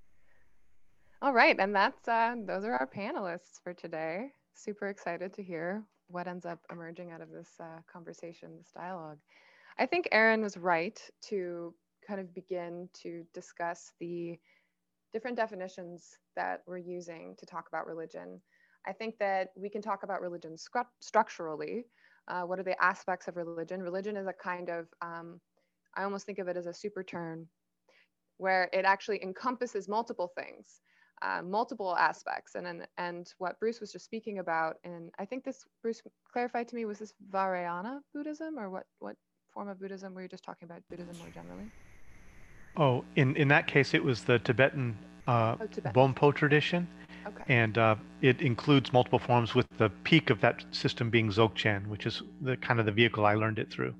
[1.21, 4.31] All right, and that's uh, those are our panelists for today.
[4.53, 9.17] Super excited to hear what ends up emerging out of this uh, conversation, this dialogue.
[9.77, 11.73] I think Aaron was right to
[12.07, 14.39] kind of begin to discuss the
[15.11, 18.39] different definitions that we're using to talk about religion.
[18.87, 20.55] I think that we can talk about religion
[21.01, 21.85] structurally.
[22.29, 23.81] Uh, what are the aspects of religion?
[23.83, 25.41] Religion is a kind of, um,
[25.97, 27.45] I almost think of it as a super turn,
[28.37, 30.79] where it actually encompasses multiple things
[31.21, 32.55] uh, multiple aspects.
[32.55, 36.01] And, and and what Bruce was just speaking about, and I think this Bruce
[36.31, 39.15] clarified to me was this Vajrayana Buddhism or what what
[39.53, 41.71] form of Buddhism were you just talking about Buddhism more generally?
[42.77, 45.93] Oh, in in that case, it was the Tibetan uh, oh, Tibetan.
[45.93, 46.87] Bonpo tradition.
[47.27, 47.43] Okay.
[47.47, 52.05] And uh, it includes multiple forms, with the peak of that system being Dzogchen, which
[52.05, 53.93] is the kind of the vehicle I learned it through.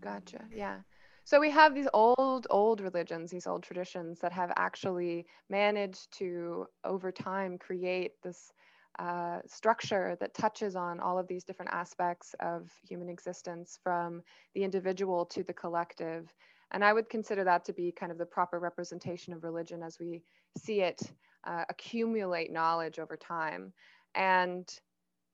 [0.00, 0.44] Gotcha.
[0.54, 0.76] Yeah.
[1.24, 6.66] So we have these old, old religions, these old traditions that have actually managed to,
[6.84, 8.52] over time, create this
[8.98, 14.22] uh, structure that touches on all of these different aspects of human existence from
[14.54, 16.32] the individual to the collective.
[16.72, 19.98] And I would consider that to be kind of the proper representation of religion as
[19.98, 20.22] we
[20.58, 21.00] see it
[21.44, 23.72] uh, accumulate knowledge over time.
[24.14, 24.68] And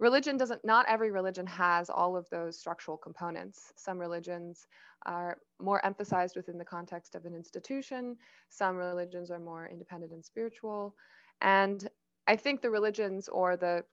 [0.01, 3.73] religion doesn't, not every religion has all of those structural components.
[3.77, 4.67] Some religions
[5.07, 8.17] are more emphasized within the context of an institution.
[8.49, 10.95] Some religions are more independent and spiritual.
[11.43, 11.89] And
[12.27, 13.85] I think the religions or the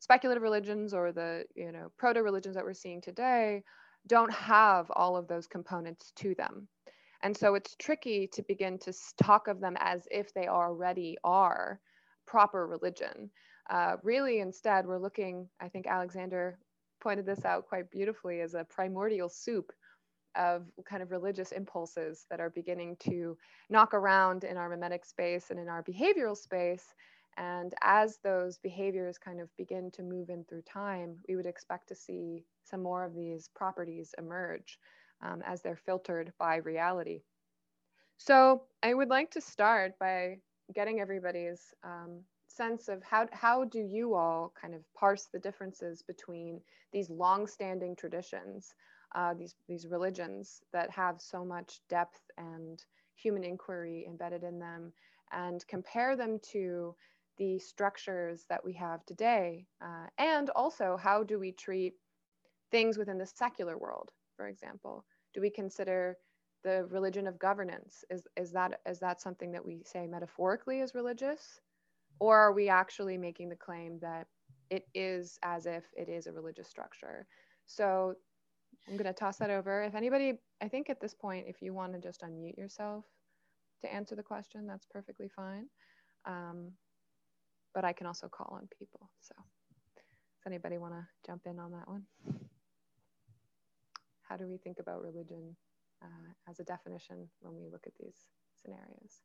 [0.00, 3.62] speculative religions or the you know proto religions that we're seeing today
[4.06, 6.68] don't have all of those components to them.
[7.22, 11.80] And so it's tricky to begin to talk of them as if they already are
[12.26, 13.30] proper religion.
[13.70, 16.58] Uh, really, instead, we're looking, I think Alexander
[17.00, 19.72] pointed this out quite beautifully, as a primordial soup
[20.36, 23.36] of kind of religious impulses that are beginning to
[23.70, 26.94] knock around in our mimetic space and in our behavioral space.
[27.36, 31.88] And as those behaviors kind of begin to move in through time, we would expect
[31.88, 34.78] to see some more of these properties emerge
[35.22, 37.22] um, as they're filtered by reality.
[38.18, 40.38] So I would like to start by
[40.74, 42.20] getting everybody's um,
[42.54, 46.60] sense of how, how do you all kind of parse the differences between
[46.92, 48.74] these long-standing traditions,
[49.14, 52.84] uh, these, these religions that have so much depth and
[53.16, 54.92] human inquiry embedded in them,
[55.32, 56.94] and compare them to
[57.36, 59.66] the structures that we have today?
[59.82, 61.94] Uh, and also, how do we treat
[62.70, 65.04] things within the secular world, for example?
[65.32, 66.16] Do we consider
[66.62, 68.04] the religion of governance?
[68.10, 71.60] Is, is, that, is that something that we say metaphorically is religious?
[72.20, 74.26] Or are we actually making the claim that
[74.70, 77.26] it is as if it is a religious structure?
[77.66, 78.14] So
[78.88, 79.82] I'm going to toss that over.
[79.82, 83.04] If anybody, I think at this point, if you want to just unmute yourself
[83.82, 85.66] to answer the question, that's perfectly fine.
[86.26, 86.72] Um,
[87.74, 89.10] but I can also call on people.
[89.20, 89.34] So
[89.96, 92.04] does anybody want to jump in on that one?
[94.22, 95.56] How do we think about religion
[96.02, 98.16] uh, as a definition when we look at these
[98.62, 99.22] scenarios?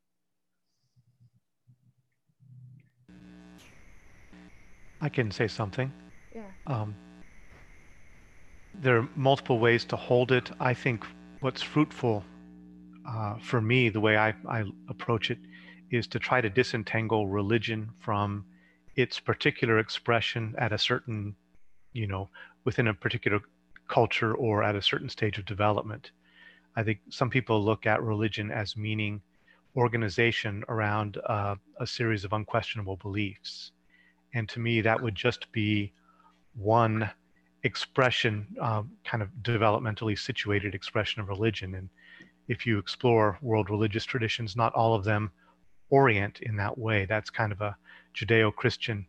[5.01, 5.91] I can say something.
[6.35, 6.43] Yeah.
[6.67, 6.95] Um,
[8.75, 10.51] there are multiple ways to hold it.
[10.59, 11.05] I think
[11.39, 12.23] what's fruitful
[13.07, 15.39] uh, for me, the way I, I approach it,
[15.89, 18.45] is to try to disentangle religion from
[18.95, 21.35] its particular expression at a certain,
[21.93, 22.29] you know,
[22.65, 23.39] within a particular
[23.88, 26.12] culture or at a certain stage of development.
[26.75, 29.21] I think some people look at religion as meaning
[29.75, 33.71] organization around uh, a series of unquestionable beliefs.
[34.33, 35.93] And to me, that would just be
[36.55, 37.09] one
[37.63, 41.75] expression, um, kind of developmentally situated expression of religion.
[41.75, 41.89] And
[42.47, 45.31] if you explore world religious traditions, not all of them
[45.89, 47.05] orient in that way.
[47.05, 47.75] That's kind of a
[48.15, 49.05] Judeo Christian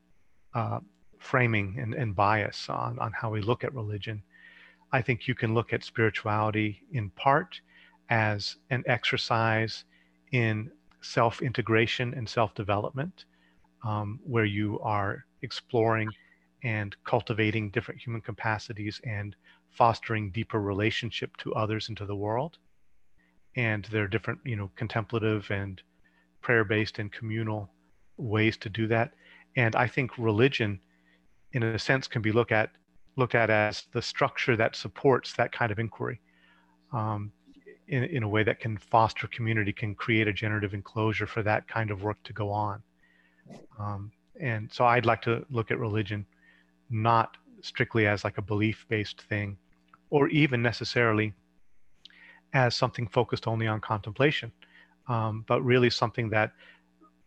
[0.55, 0.81] uh,
[1.19, 4.23] framing and, and bias on, on how we look at religion.
[4.93, 7.61] I think you can look at spirituality in part
[8.09, 9.85] as an exercise
[10.33, 13.25] in self integration and self development,
[13.85, 16.09] um, where you are exploring
[16.63, 19.35] and cultivating different human capacities and
[19.71, 22.59] fostering deeper relationship to others and to the world.
[23.57, 25.81] And there are different, you know, contemplative and
[26.41, 27.71] prayer based and communal
[28.17, 29.13] ways to do that.
[29.57, 30.81] And I think religion,
[31.53, 32.71] in a sense, can be looked at
[33.17, 36.21] looked at as the structure that supports that kind of inquiry
[36.93, 37.33] um,
[37.89, 41.67] in, in a way that can foster community, can create a generative enclosure for that
[41.67, 42.83] kind of work to go on.
[43.79, 46.27] Um, and so I'd like to look at religion
[46.89, 49.57] not strictly as like a belief based thing
[50.11, 51.33] or even necessarily
[52.53, 54.51] as something focused only on contemplation,
[55.09, 56.53] um, but really something that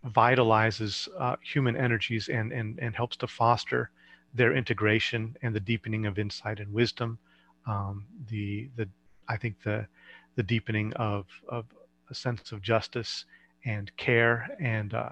[0.08, 3.90] vitalizes uh, human energies and, and, and helps to foster
[4.34, 7.18] their integration and the deepening of insight and wisdom.
[7.66, 8.90] Um, the, the,
[9.30, 9.88] I think the,
[10.36, 11.66] the deepening of, of
[12.10, 13.26] a sense of justice
[13.66, 15.10] and care and, uh,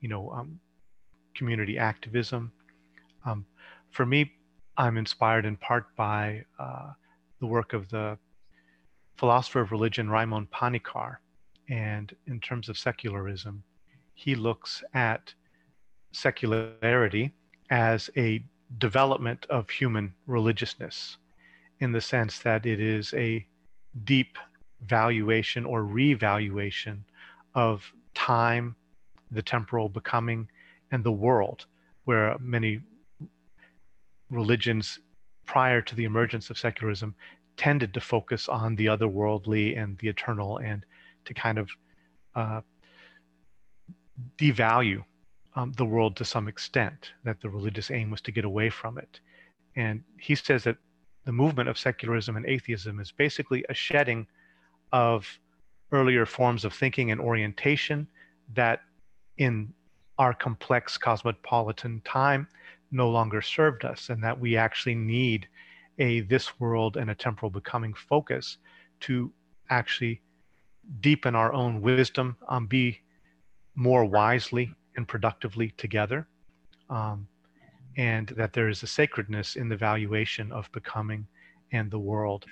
[0.00, 0.58] you know, um,
[1.34, 2.52] community activism.
[3.24, 3.46] Um,
[3.90, 4.32] for me,
[4.76, 6.92] I'm inspired in part by uh,
[7.40, 8.18] the work of the
[9.16, 11.16] philosopher of religion Raimon Panikkar.
[11.68, 13.62] And in terms of secularism,
[14.14, 15.32] he looks at
[16.12, 17.32] secularity
[17.70, 18.44] as a
[18.78, 21.16] development of human religiousness
[21.80, 23.46] in the sense that it is a
[24.04, 24.36] deep
[24.86, 27.04] valuation or revaluation
[27.54, 27.84] of
[28.14, 28.76] time,
[29.30, 30.48] the temporal becoming,
[30.90, 31.66] and the world,
[32.04, 32.80] where many
[34.30, 34.98] religions
[35.46, 37.14] prior to the emergence of secularism
[37.56, 40.84] tended to focus on the otherworldly and the eternal and
[41.24, 41.68] to kind of
[42.34, 42.60] uh,
[44.38, 45.04] devalue
[45.56, 48.98] um, the world to some extent, that the religious aim was to get away from
[48.98, 49.20] it.
[49.76, 50.76] And he says that
[51.24, 54.26] the movement of secularism and atheism is basically a shedding
[54.92, 55.26] of
[55.92, 58.06] earlier forms of thinking and orientation
[58.54, 58.80] that
[59.46, 59.72] in
[60.16, 62.42] our complex cosmopolitan time
[62.90, 65.48] no longer served us, and that we actually need
[65.98, 68.58] a this world and a temporal becoming focus
[69.06, 69.32] to
[69.68, 70.20] actually
[71.00, 72.86] deepen our own wisdom, um, be
[73.74, 76.20] more wisely and productively together,
[76.88, 77.26] um,
[77.96, 81.26] and that there is a sacredness in the valuation of becoming
[81.72, 82.44] and the world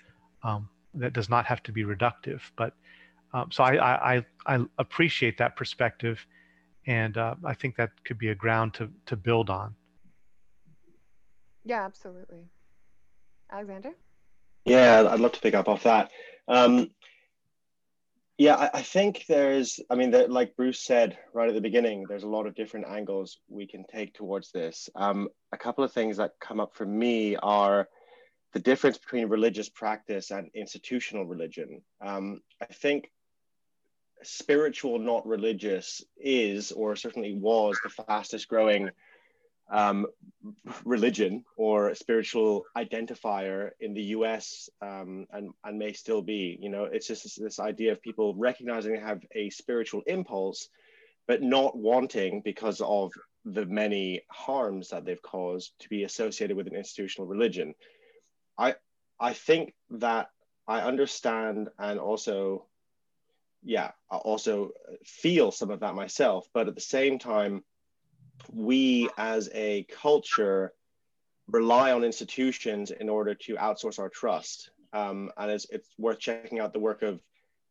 [0.49, 2.73] um, that does not have to be reductive, but
[3.35, 3.73] Um, so I,
[4.15, 4.25] I,
[4.55, 6.17] I appreciate that perspective,
[6.89, 9.77] and uh, I think that could be a ground to to build on.
[11.65, 12.47] Yeah, absolutely.
[13.53, 13.93] Alexander.
[14.65, 16.11] Yeah, I'd love to pick up off that.
[16.49, 16.91] Um,
[18.39, 22.07] yeah, I, I, think there's, I mean, the, like Bruce said right at the beginning,
[22.09, 24.89] there's a lot of different angles we can take towards this.
[24.95, 27.89] Um, a couple of things that come up for me are
[28.53, 31.83] the difference between religious practice and institutional religion.
[32.01, 33.11] Um, I think
[34.23, 38.91] spiritual, not religious, is, or certainly was, the fastest growing
[39.71, 40.07] um,
[40.85, 46.59] religion or spiritual identifier in the US um, and, and may still be.
[46.61, 50.69] You know, it's just this, this idea of people recognizing they have a spiritual impulse,
[51.27, 53.13] but not wanting, because of
[53.45, 57.75] the many harms that they've caused, to be associated with an institutional religion.
[58.57, 58.75] I,
[59.21, 60.29] I think that
[60.67, 62.67] I understand and also,
[63.69, 64.71] yeah, I also
[65.05, 67.63] feel some of that myself, but at the same time,
[68.51, 70.73] we as a culture
[71.49, 74.71] rely on institutions in order to outsource our trust.
[74.95, 77.21] Um, and it's, it's worth checking out the work of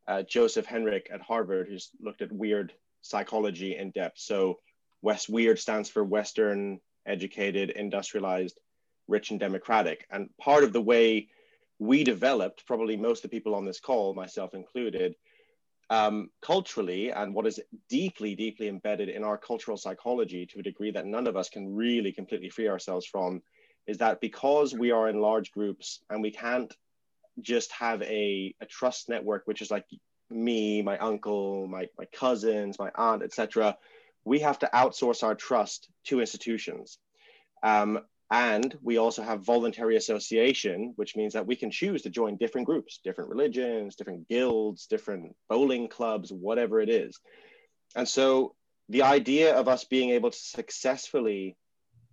[0.06, 4.20] uh, Joseph Henrich at Harvard, who's looked at weird psychology in depth.
[4.20, 4.60] So,
[5.02, 8.56] West Weird stands for Western, educated, industrialized,
[9.08, 10.06] rich, and democratic.
[10.12, 11.28] And part of the way
[11.80, 15.16] we developed, probably most of the people on this call, myself included,
[15.90, 20.90] um, culturally and what is deeply, deeply embedded in our cultural psychology to a degree
[20.90, 23.42] that none of us can really completely free ourselves from
[23.86, 26.74] is that because we are in large groups and we can't
[27.40, 29.86] just have a, a trust network, which is like
[30.28, 33.76] me, my uncle, my, my cousins, my aunt, etc.,
[34.24, 36.98] we have to outsource our trust to institutions.
[37.62, 42.36] Um, and we also have voluntary association, which means that we can choose to join
[42.36, 47.18] different groups, different religions, different guilds, different bowling clubs, whatever it is.
[47.96, 48.54] And so
[48.90, 51.56] the idea of us being able to successfully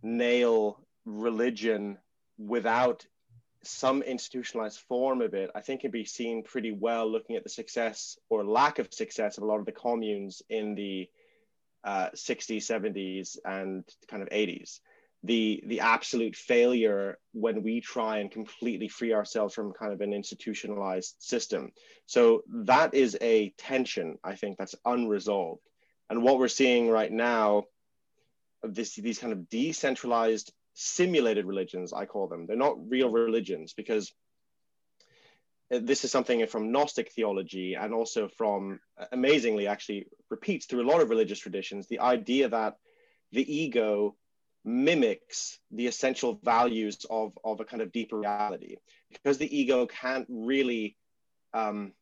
[0.02, 1.98] nail religion
[2.38, 3.06] without
[3.64, 7.50] some institutionalized form of it, I think can be seen pretty well looking at the
[7.50, 11.10] success or lack of success of a lot of the communes in the
[11.84, 14.80] uh, 60s, 70s, and kind of 80s
[15.26, 20.14] the the absolute failure when we try and completely free ourselves from kind of an
[20.14, 21.72] institutionalized system.
[22.06, 25.62] So that is a tension i think that's unresolved.
[26.10, 27.66] And what we're seeing right now
[28.74, 34.12] this these kind of decentralized simulated religions i call them they're not real religions because
[35.74, 40.84] uh, this is something from gnostic theology and also from uh, amazingly actually repeats through
[40.84, 42.78] a lot of religious traditions the idea that
[43.32, 44.16] the ego
[44.66, 48.78] mimics the essential values of, of a kind of deeper reality.
[49.12, 50.98] Because the ego can't really
[51.54, 51.94] um,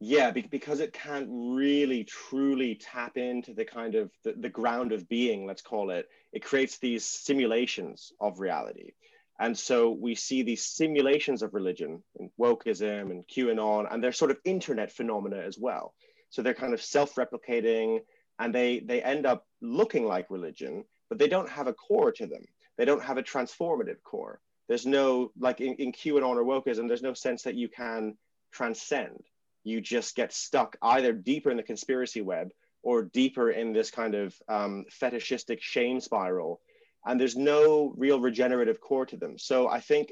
[0.00, 4.92] yeah be, because it can't really truly tap into the kind of the, the ground
[4.92, 8.92] of being let's call it it creates these simulations of reality.
[9.38, 14.30] And so we see these simulations of religion and wokeism and qanon and they're sort
[14.30, 15.94] of internet phenomena as well.
[16.30, 18.00] So they're kind of self-replicating
[18.38, 22.26] and they they end up looking like religion but they don't have a core to
[22.26, 22.42] them.
[22.76, 24.40] They don't have a transformative core.
[24.68, 28.16] There's no, like in, in QAnon or wokeism, there's no sense that you can
[28.52, 29.24] transcend.
[29.64, 32.50] You just get stuck either deeper in the conspiracy web
[32.82, 36.60] or deeper in this kind of um, fetishistic shame spiral.
[37.04, 39.38] And there's no real regenerative core to them.
[39.38, 40.10] So I think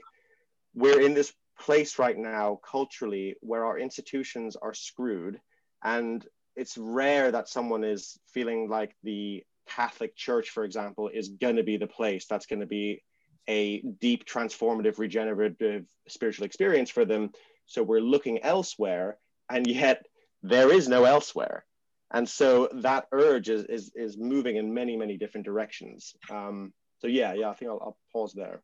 [0.75, 5.41] we're in this place right now culturally where our institutions are screwed
[5.85, 6.27] and
[6.57, 11.62] it's rare that someone is feeling like the Catholic Church, for example, is going to
[11.62, 13.03] be the place that's going to be
[13.48, 17.31] a deep, transformative, regenerative spiritual experience for them.
[17.66, 19.19] So we're looking elsewhere,
[19.50, 20.06] and yet
[20.42, 21.65] there is no elsewhere.
[22.12, 26.15] And so that urge is, is, is moving in many, many different directions.
[26.31, 28.62] Um, so yeah, yeah, I think I'll, I'll pause there.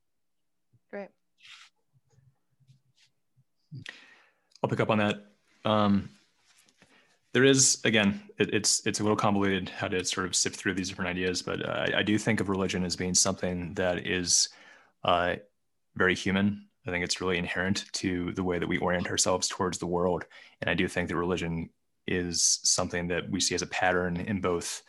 [0.91, 1.09] Great.
[4.63, 5.25] I'll pick up on that.
[5.65, 6.11] Um,
[7.33, 10.75] there is again it, it's it's a little convoluted how to sort of sift through
[10.75, 14.07] these different ideas but uh, I, I, do think of religion as being something that
[14.07, 14.49] is
[15.05, 15.37] uh,
[15.97, 16.67] very human.
[16.87, 20.25] I think it's really inherent to the way that we orient ourselves towards the world.
[20.61, 21.71] And i do think that religion
[22.07, 24.83] is something that we see as a pattern in both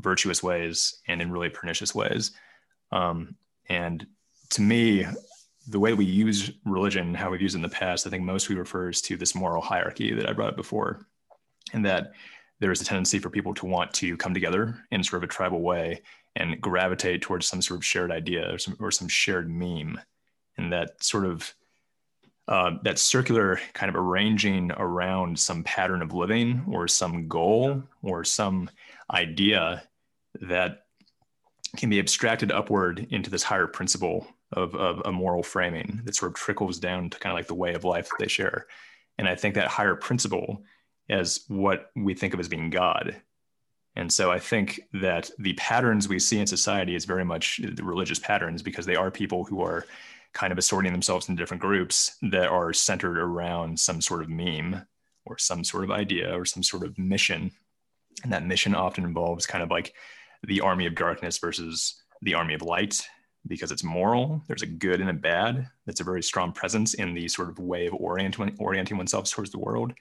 [0.00, 2.32] virtuous ways and in really pernicious ways.
[2.92, 3.36] Um,
[3.68, 4.06] and
[4.50, 5.06] to me
[5.68, 8.56] the way we use religion how we've used it in the past i think mostly
[8.56, 11.06] refers to this moral hierarchy that i brought up before
[11.72, 12.12] and that
[12.60, 15.32] there is a tendency for people to want to come together in sort of a
[15.32, 16.02] tribal way
[16.36, 19.98] and gravitate towards some sort of shared idea or some, or some shared meme.
[20.56, 21.54] And that sort of
[22.48, 28.24] uh, that circular kind of arranging around some pattern of living or some goal or
[28.24, 28.68] some
[29.12, 29.82] idea
[30.40, 30.86] that
[31.76, 36.32] can be abstracted upward into this higher principle of, of a moral framing that sort
[36.32, 38.66] of trickles down to kind of like the way of life that they share.
[39.16, 40.64] And I think that higher principle
[41.10, 43.20] is what we think of as being God.
[43.96, 47.82] And so I think that the patterns we see in society is very much the
[47.82, 49.84] religious patterns because they are people who are
[50.32, 54.86] kind of assorting themselves in different groups that are centered around some sort of meme
[55.26, 57.50] or some sort of idea or some sort of mission.
[58.22, 59.92] And that mission often involves kind of like
[60.44, 63.06] the army of darkness versus the army of light
[63.46, 64.42] because it's moral.
[64.46, 65.66] There's a good and a bad.
[65.86, 69.50] That's a very strong presence in the sort of way of orienting, orienting oneself towards
[69.50, 69.92] the world,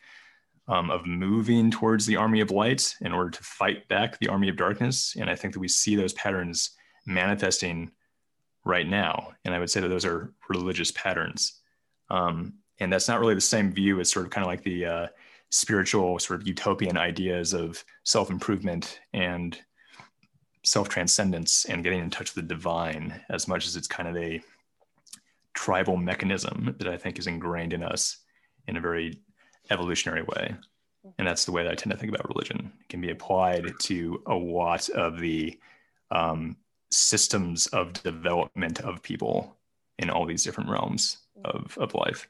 [0.69, 4.49] um, of moving towards the army of light in order to fight back the army
[4.49, 5.15] of darkness.
[5.19, 6.71] And I think that we see those patterns
[7.07, 7.91] manifesting
[8.63, 9.31] right now.
[9.43, 11.59] And I would say that those are religious patterns.
[12.11, 14.85] Um, and that's not really the same view as sort of kind of like the
[14.85, 15.07] uh,
[15.49, 19.59] spiritual sort of utopian ideas of self improvement and
[20.63, 24.15] self transcendence and getting in touch with the divine as much as it's kind of
[24.17, 24.39] a
[25.55, 28.17] tribal mechanism that I think is ingrained in us
[28.67, 29.19] in a very
[29.69, 30.55] evolutionary way.
[31.17, 32.71] And that's the way that I tend to think about religion.
[32.81, 35.57] It can be applied to a lot of the
[36.11, 36.57] um,
[36.91, 39.55] systems of development of people
[39.97, 42.27] in all these different realms of, of life.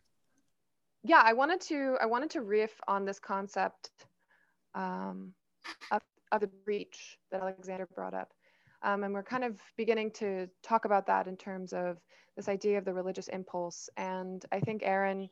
[1.04, 3.90] Yeah, I wanted to I wanted to riff on this concept
[4.76, 5.34] um,
[5.92, 8.34] of of the breach that Alexander brought up.
[8.82, 11.98] Um, and we're kind of beginning to talk about that in terms of
[12.36, 13.90] this idea of the religious impulse.
[13.98, 15.30] And I think Aaron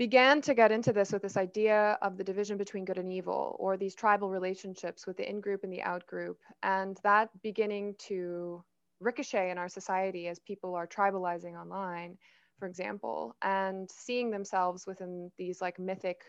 [0.00, 3.54] began to get into this with this idea of the division between good and evil,
[3.58, 7.94] or these tribal relationships with the in group and the out group, and that beginning
[7.98, 8.64] to
[9.00, 12.16] ricochet in our society as people are tribalizing online,
[12.58, 16.22] for example, and seeing themselves within these like mythic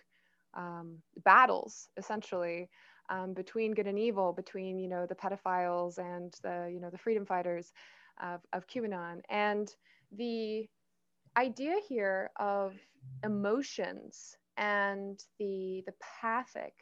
[0.54, 2.70] um, battles, essentially,
[3.10, 6.98] um, between good and evil, between you know the pedophiles and the you know the
[6.98, 7.72] freedom fighters
[8.22, 9.74] of, of QAnon, and
[10.12, 10.68] the
[11.38, 12.74] idea here of
[13.24, 16.74] emotions and the the pathic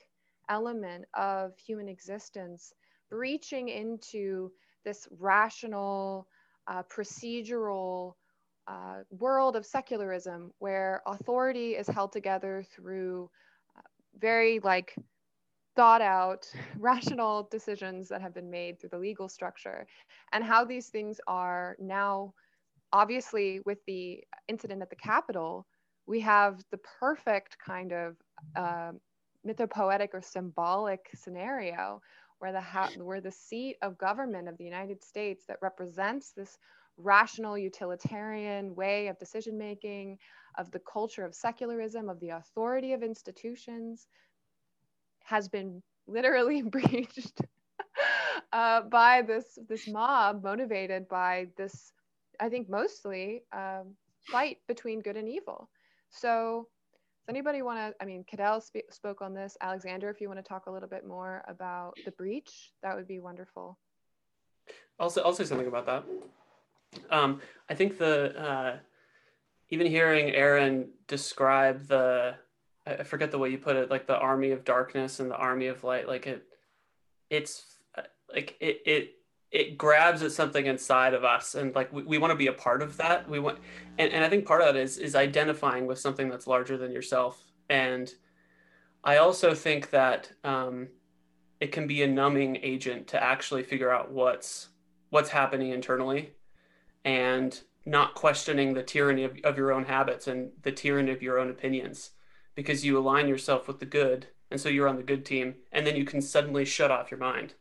[0.49, 2.73] element of human existence
[3.09, 4.51] breaching into
[4.85, 6.27] this rational
[6.67, 8.13] uh, procedural
[8.67, 13.29] uh, world of secularism where authority is held together through
[13.77, 13.81] uh,
[14.19, 14.95] very like
[15.75, 16.45] thought out,
[16.79, 19.87] rational decisions that have been made through the legal structure,
[20.33, 22.33] and how these things are now,
[22.91, 25.65] obviously, with the incident at the Capitol,
[26.09, 28.17] we have the perfect kind of
[28.55, 28.91] uh,
[29.47, 32.01] mythopoetic or symbolic scenario
[32.39, 36.57] where the ha- where the seat of government of the United States that represents this
[36.97, 40.17] rational utilitarian way of decision making
[40.57, 44.07] of the culture of secularism of the authority of institutions
[45.23, 47.41] has been literally breached
[48.51, 51.93] uh, by this this mob motivated by this
[52.39, 53.95] i think mostly um,
[54.31, 55.69] fight between good and evil
[56.09, 56.67] so
[57.25, 60.39] does anybody want to i mean cadell sp- spoke on this alexander if you want
[60.39, 63.77] to talk a little bit more about the breach that would be wonderful
[64.99, 66.03] I'll say something about that
[67.09, 68.77] um, i think the uh,
[69.69, 72.35] even hearing aaron describe the
[72.85, 75.67] I forget the way you put it, like the army of darkness and the army
[75.67, 76.07] of light.
[76.07, 76.43] Like it,
[77.29, 78.03] it's uh,
[78.33, 79.11] like it it
[79.51, 82.53] it grabs at something inside of us, and like we, we want to be a
[82.53, 83.27] part of that.
[83.29, 83.59] We want,
[83.97, 86.91] and, and I think part of that is is identifying with something that's larger than
[86.91, 87.43] yourself.
[87.69, 88.13] And
[89.03, 90.89] I also think that um,
[91.59, 94.69] it can be a numbing agent to actually figure out what's
[95.09, 96.31] what's happening internally,
[97.03, 101.39] and not questioning the tyranny of, of your own habits and the tyranny of your
[101.39, 102.11] own opinions
[102.55, 105.87] because you align yourself with the good and so you're on the good team and
[105.87, 107.53] then you can suddenly shut off your mind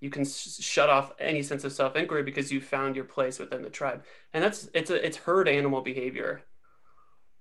[0.00, 3.38] you can sh- shut off any sense of self inquiry because you found your place
[3.38, 4.04] within the tribe.
[4.32, 6.42] And that's it's a it's herd animal behavior.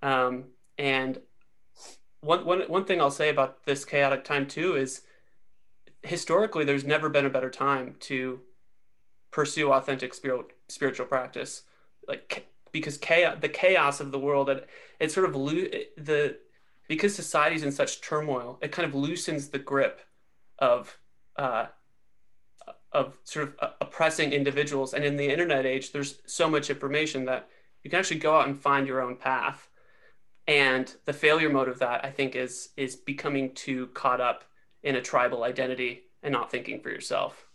[0.01, 0.45] Um,
[0.78, 1.20] and
[2.22, 5.01] one, one, one thing i'll say about this chaotic time too is
[6.03, 8.39] historically there's never been a better time to
[9.32, 11.64] pursue authentic spiritual spiritual practice.
[12.07, 14.68] Like because chaos the chaos of the world it,
[14.99, 16.38] it sort of lo- the
[16.88, 20.01] because society's in such turmoil, it kind of loosens the grip
[20.57, 20.97] of
[21.38, 21.68] uh,
[22.92, 24.94] of sort of uh, oppressing individuals.
[24.94, 27.48] And in the internet age, there's so much information that
[27.84, 29.70] you can actually go out and find your own path.
[30.48, 34.44] And the failure mode of that, I think, is is becoming too caught up
[34.82, 37.46] in a tribal identity and not thinking for yourself.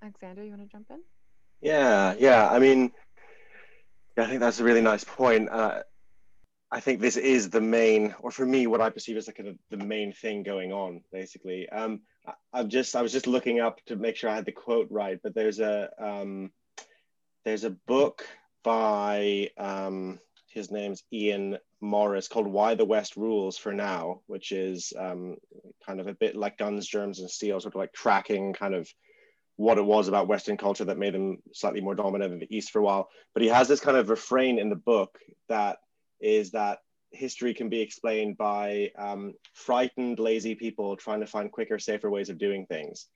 [0.00, 1.00] Alexander, you want to jump in?
[1.60, 2.48] Yeah, yeah.
[2.48, 2.92] I mean,
[4.16, 5.48] I think that's a really nice point.
[5.48, 5.82] Uh,
[6.70, 9.54] I think this is the main, or for me, what I perceive as like a,
[9.70, 11.68] the main thing going on, basically.
[11.68, 14.52] Um, I, I'm just, I was just looking up to make sure I had the
[14.52, 16.50] quote right, but there's a, um,
[17.44, 18.26] there's a book
[18.62, 20.18] by, um,
[20.50, 25.36] his name's Ian Morris called Why the West Rules for Now, which is um,
[25.86, 28.88] kind of a bit like Guns, Germs, and Steel, sort of like tracking kind of
[29.56, 32.70] what it was about Western culture that made them slightly more dominant in the East
[32.70, 33.08] for a while.
[33.34, 35.78] But he has this kind of refrain in the book that
[36.20, 36.78] is that
[37.10, 42.28] history can be explained by um, frightened, lazy people trying to find quicker, safer ways
[42.28, 43.06] of doing things.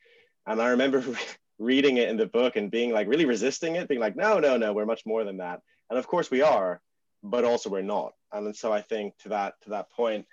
[0.47, 1.05] And I remember
[1.59, 4.57] reading it in the book and being like really resisting it, being like, no, no,
[4.57, 5.61] no, we're much more than that.
[5.91, 6.81] And of course we are,
[7.23, 8.13] but also we're not.
[8.33, 10.27] And so I think to that to that point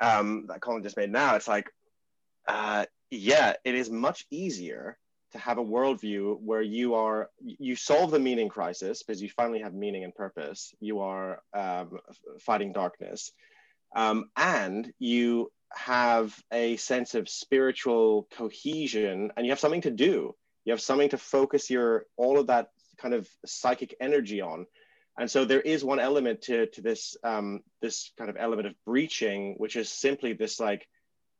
[0.00, 1.70] um, that Colin just made now, it's like,
[2.48, 4.98] uh, yeah, it is much easier
[5.32, 9.60] to have a worldview where you are you solve the meaning crisis because you finally
[9.60, 10.74] have meaning and purpose.
[10.80, 11.98] You are um,
[12.40, 13.32] fighting darkness.
[13.94, 20.34] Um, and you have a sense of spiritual cohesion and you have something to do.
[20.64, 22.68] You have something to focus your all of that
[22.98, 24.66] kind of psychic energy on.
[25.18, 28.74] And so there is one element to to this um, this kind of element of
[28.84, 30.86] breaching which is simply this like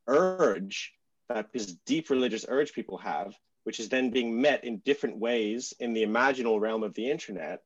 [0.07, 0.93] urge
[1.28, 3.34] that this deep religious urge people have
[3.64, 7.61] which is then being met in different ways in the imaginal realm of the internet.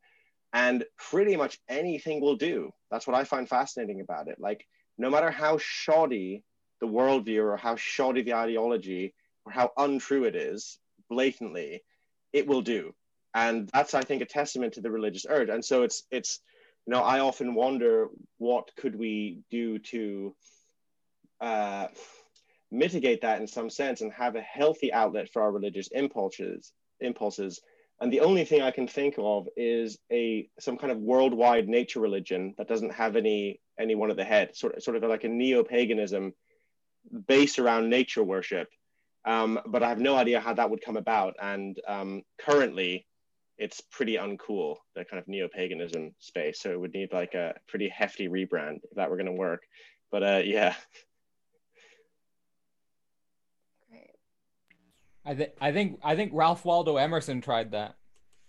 [0.53, 2.73] And pretty much anything will do.
[2.91, 4.39] That's what I find fascinating about it.
[4.39, 4.67] Like,
[4.97, 6.45] no matter how shoddy
[6.81, 9.15] the worldview or how shoddy the ideology
[9.45, 10.79] or how untrue it is,
[11.11, 11.83] blatantly,
[12.33, 12.95] it will do.
[13.35, 15.49] And that's, I think, a testament to the religious urge.
[15.49, 16.41] And so it's, it's,
[16.87, 20.37] you know, I often wonder what could we do to,
[21.41, 21.89] uh,
[22.75, 27.61] mitigate that in some sense and have a healthy outlet for our religious impulses impulses.
[28.01, 32.01] And the only thing i can think of is a some kind of worldwide nature
[32.01, 35.29] religion that doesn't have any anyone at the head sort of sort of like a
[35.29, 36.35] neo-paganism
[37.27, 38.69] based around nature worship.
[39.27, 41.35] Um, but i have no idea how that would come about.
[41.41, 43.07] And um, currently
[43.57, 46.61] it's pretty uncool the kind of neo-paganism space.
[46.61, 49.63] So it would need like a pretty hefty rebrand if that were going to work.
[50.11, 50.75] But uh, yeah
[55.25, 57.97] I think I think I think Ralph Waldo Emerson tried that.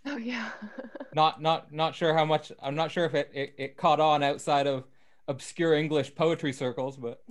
[0.05, 0.49] Oh yeah.
[1.15, 4.23] not not not sure how much I'm not sure if it, it, it caught on
[4.23, 4.85] outside of
[5.27, 7.21] obscure English poetry circles, but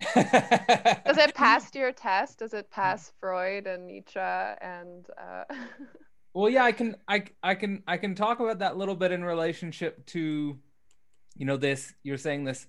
[0.14, 2.38] Does it pass your test?
[2.38, 5.44] Does it pass Freud and Nietzsche and uh...
[6.34, 9.10] Well yeah, I can I I can I can talk about that a little bit
[9.10, 10.58] in relationship to
[11.36, 12.66] you know this you're saying this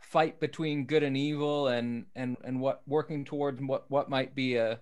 [0.00, 4.56] fight between good and evil and and and what working towards what what might be
[4.56, 4.80] a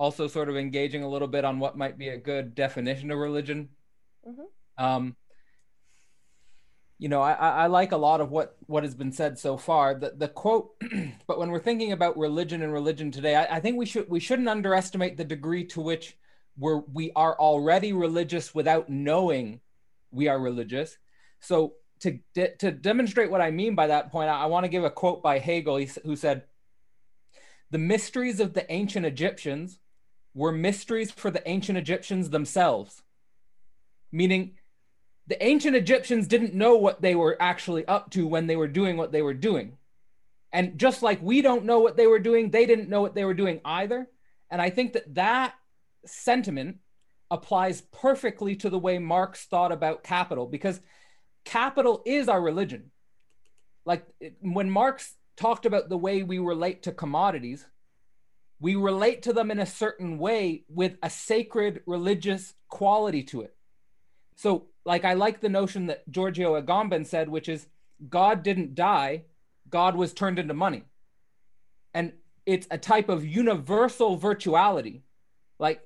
[0.00, 3.18] also sort of engaging a little bit on what might be a good definition of
[3.18, 3.68] religion.
[4.26, 4.82] Mm-hmm.
[4.82, 5.14] Um,
[6.98, 9.94] you know, I, I like a lot of what what has been said so far.
[9.94, 10.70] The the quote,
[11.26, 14.20] but when we're thinking about religion and religion today, I, I think we should we
[14.20, 16.16] shouldn't underestimate the degree to which
[16.56, 19.60] we're we are already religious without knowing
[20.10, 20.96] we are religious.
[21.40, 24.70] So to de- to demonstrate what I mean by that point, I, I want to
[24.70, 26.44] give a quote by Hegel, who said,
[27.70, 29.78] "The mysteries of the ancient Egyptians
[30.34, 33.02] were mysteries for the ancient Egyptians themselves.
[34.12, 34.56] Meaning,
[35.26, 38.96] the ancient Egyptians didn't know what they were actually up to when they were doing
[38.96, 39.76] what they were doing.
[40.52, 43.24] And just like we don't know what they were doing, they didn't know what they
[43.24, 44.08] were doing either.
[44.50, 45.54] And I think that that
[46.04, 46.78] sentiment
[47.30, 50.80] applies perfectly to the way Marx thought about capital because
[51.44, 52.90] capital is our religion.
[53.84, 54.04] Like
[54.40, 57.64] when Marx talked about the way we relate to commodities,
[58.60, 63.56] we relate to them in a certain way with a sacred religious quality to it.
[64.36, 67.66] So, like, I like the notion that Giorgio Agamben said, which is
[68.08, 69.24] God didn't die,
[69.68, 70.84] God was turned into money.
[71.94, 72.12] And
[72.46, 75.00] it's a type of universal virtuality.
[75.58, 75.82] Like,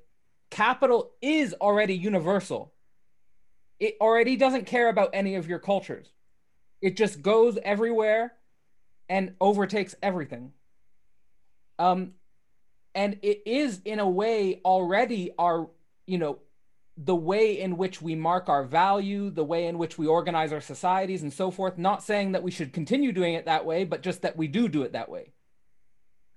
[0.50, 2.72] capital is already universal.
[3.78, 6.08] It already doesn't care about any of your cultures.
[6.80, 8.32] It just goes everywhere
[9.08, 10.52] and overtakes everything.
[11.78, 12.12] Um,
[12.94, 15.68] and it is in a way already our
[16.06, 16.38] you know
[16.96, 20.60] the way in which we mark our value the way in which we organize our
[20.60, 21.76] societies and so forth.
[21.76, 24.68] Not saying that we should continue doing it that way but just that we do
[24.68, 25.32] do it that way.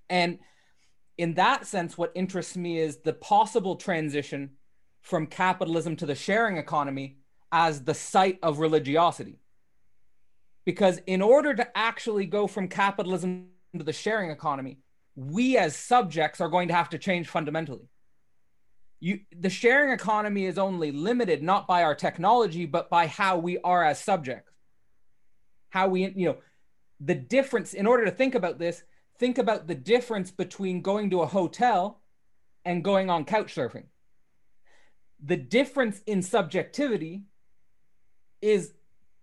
[0.09, 0.39] And
[1.17, 4.51] in that sense what interests me is the possible transition
[5.01, 7.17] from capitalism to the sharing economy
[7.51, 9.39] as the site of religiosity.
[10.65, 13.47] Because in order to actually go from capitalism
[13.77, 14.79] to the sharing economy
[15.17, 17.89] we as subjects are going to have to change fundamentally.
[18.99, 23.57] you the sharing economy is only limited not by our technology but by how we
[23.59, 24.53] are as subjects.
[25.69, 26.37] How we you know
[26.99, 28.83] the difference in order to think about this
[29.17, 31.99] think about the difference between going to a hotel
[32.63, 33.85] and going on couch surfing.
[35.23, 37.23] The difference in subjectivity
[38.39, 38.73] is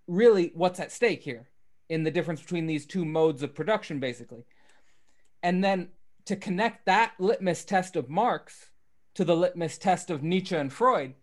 [0.08, 1.48] really what's at stake here
[1.88, 4.44] in the difference between these two modes of production basically
[5.44, 5.90] and then
[6.24, 8.70] to connect that litmus test of marx
[9.14, 11.14] to the litmus test of Nietzsche and Freud.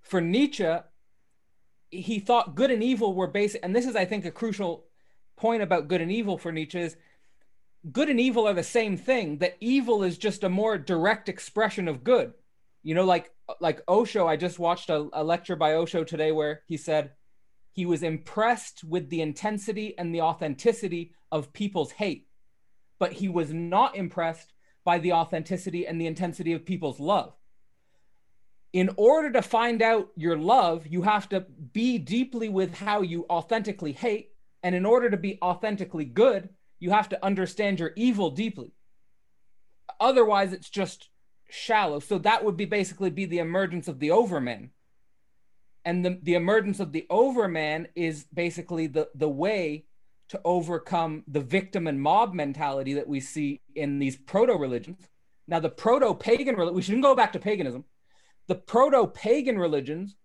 [0.00, 0.76] For Nietzsche,
[1.90, 4.86] he thought good and evil were basic, and this is, I think, a crucial
[5.36, 6.96] point about good and evil for Nietzsche is
[7.90, 9.38] good and evil are the same thing.
[9.38, 12.32] That evil is just a more direct expression of good.
[12.84, 14.26] You know, like like Osho.
[14.26, 17.10] I just watched a, a lecture by Osho today where he said
[17.72, 22.27] he was impressed with the intensity and the authenticity of people's hate,
[22.98, 24.52] but he was not impressed
[24.84, 27.34] by the authenticity and the intensity of people's love.
[28.72, 31.40] In order to find out your love, you have to
[31.72, 34.30] be deeply with how you authentically hate.
[34.62, 38.72] And in order to be authentically good, you have to understand your evil deeply.
[40.00, 41.08] Otherwise, it's just
[41.48, 41.98] shallow.
[41.98, 44.70] So that would be basically be the emergence of the overman.
[45.84, 49.86] And the, the emergence of the overman is basically the, the way
[50.28, 55.08] to overcome the victim and mob mentality that we see in these proto religions.
[55.46, 57.84] Now, the proto pagan, we shouldn't go back to paganism.
[58.46, 60.16] The proto pagan religions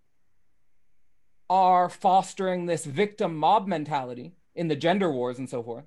[1.49, 5.85] are fostering this victim mob mentality in the gender wars and so forth.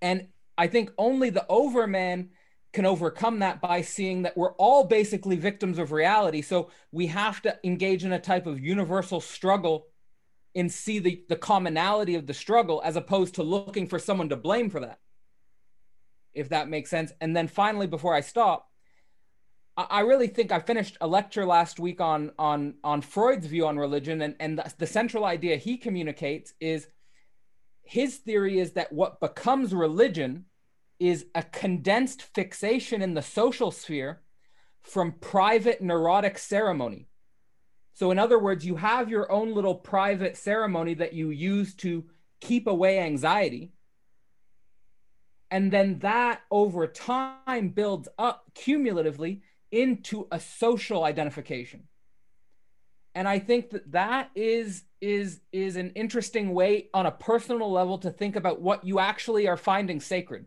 [0.00, 2.30] And I think only the overman
[2.72, 6.42] can overcome that by seeing that we're all basically victims of reality.
[6.42, 9.86] So we have to engage in a type of universal struggle
[10.56, 14.36] and see the, the commonality of the struggle as opposed to looking for someone to
[14.36, 14.98] blame for that
[16.36, 17.12] if that makes sense.
[17.20, 18.70] And then finally before i stop
[19.76, 23.78] i, really think i finished a lecture last week on on on freud's view on
[23.78, 24.22] religion.
[24.22, 26.88] And and the, the central idea he communicates is
[27.82, 30.46] his theory is that what becomes religion
[30.98, 34.22] is a condensed fixation in the social sphere
[34.82, 37.08] from private neurotic ceremony
[37.96, 42.04] so, in other words, you have your own little private ceremony that you use to
[42.42, 43.72] keep away anxiety.
[45.50, 49.40] And then that over time builds up cumulatively
[49.70, 51.84] into a social identification.
[53.14, 57.96] And I think that that is is is an interesting way on a personal level
[58.00, 60.44] to think about what you actually are finding sacred.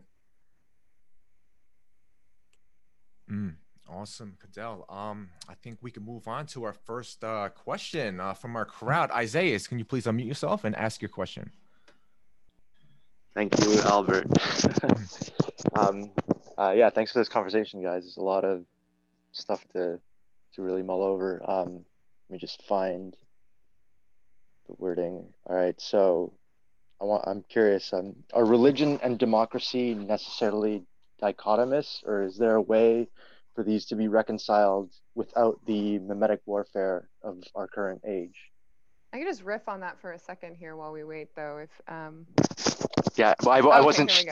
[3.28, 3.56] Mm.
[3.92, 4.84] Awesome, Cadell.
[4.88, 8.64] Um, I think we can move on to our first uh, question uh, from our
[8.64, 9.10] crowd.
[9.10, 11.50] Isaiah, can you please unmute yourself and ask your question?
[13.34, 14.26] Thank you, Albert.
[15.74, 16.10] um,
[16.56, 18.04] uh, yeah, thanks for this conversation, guys.
[18.04, 18.64] There's a lot of
[19.32, 19.98] stuff to
[20.54, 21.40] to really mull over.
[21.48, 21.84] Um,
[22.28, 23.16] let me just find
[24.68, 25.24] the wording.
[25.46, 26.32] All right, so
[27.00, 27.24] I want.
[27.26, 27.92] I'm curious.
[27.92, 30.84] Um, are religion and democracy necessarily
[31.20, 33.08] dichotomous, or is there a way
[33.60, 38.34] for these to be reconciled without the mimetic warfare of our current age.
[39.12, 41.58] I can just riff on that for a second here while we wait, though.
[41.58, 42.26] If um...
[43.16, 44.24] yeah, well, I, okay, I wasn't.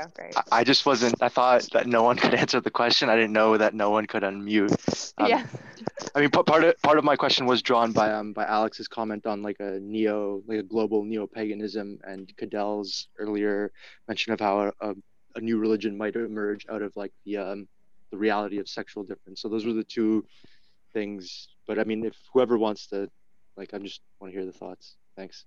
[0.51, 1.23] I just wasn't.
[1.23, 3.11] I thought that no one could answer the question.
[3.11, 5.13] I didn't know that no one could unmute.
[5.19, 5.47] Um, yeah.
[6.15, 9.27] I mean, part of part of my question was drawn by um by Alex's comment
[9.27, 13.73] on like a neo like a global neo paganism and Cadell's earlier
[14.07, 14.95] mention of how a, a,
[15.35, 17.69] a new religion might emerge out of like the um
[18.11, 19.41] the reality of sexual difference.
[19.43, 20.25] So those were the two
[20.93, 21.49] things.
[21.67, 23.11] But I mean, if whoever wants to,
[23.57, 24.97] like, I just want to hear the thoughts.
[25.17, 25.45] Thanks.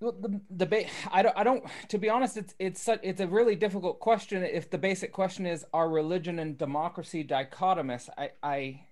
[0.00, 0.88] Well, the debate.
[1.10, 1.36] I don't.
[1.36, 1.64] I don't.
[1.88, 4.44] To be honest, it's it's such, it's a really difficult question.
[4.44, 8.08] If the basic question is, are religion and democracy dichotomous?
[8.16, 8.84] I I,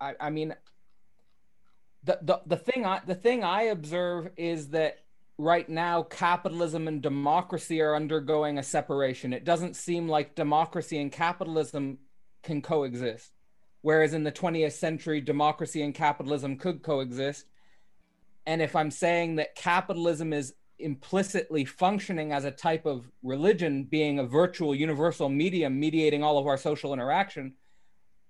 [0.00, 0.54] I, I mean.
[2.02, 5.00] The, the the thing I the thing I observe is that
[5.36, 9.34] right now capitalism and democracy are undergoing a separation.
[9.34, 11.98] It doesn't seem like democracy and capitalism
[12.42, 13.32] can coexist.
[13.82, 17.46] Whereas in the 20th century, democracy and capitalism could coexist.
[18.46, 24.18] And if I'm saying that capitalism is implicitly functioning as a type of religion, being
[24.18, 27.54] a virtual universal medium mediating all of our social interaction,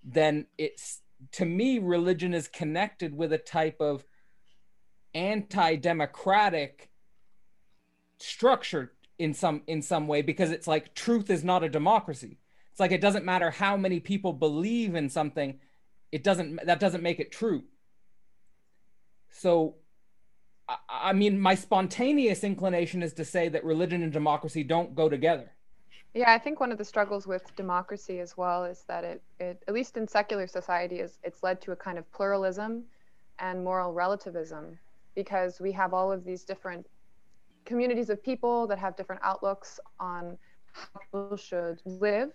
[0.04, 1.00] then it's
[1.32, 4.04] to me, religion is connected with a type of
[5.14, 6.90] anti democratic
[8.18, 12.38] structure in some in some way because it's like truth is not a democracy
[12.80, 15.60] it's like it doesn't matter how many people believe in something,
[16.12, 17.64] it doesn't that doesn't make it true.
[19.28, 19.74] So
[20.66, 25.10] I, I mean my spontaneous inclination is to say that religion and democracy don't go
[25.10, 25.50] together.
[26.14, 29.62] Yeah, I think one of the struggles with democracy as well is that it, it
[29.68, 32.84] at least in secular society, is it's led to a kind of pluralism
[33.40, 34.78] and moral relativism
[35.14, 36.86] because we have all of these different
[37.66, 40.38] communities of people that have different outlooks on
[40.72, 42.30] how people should live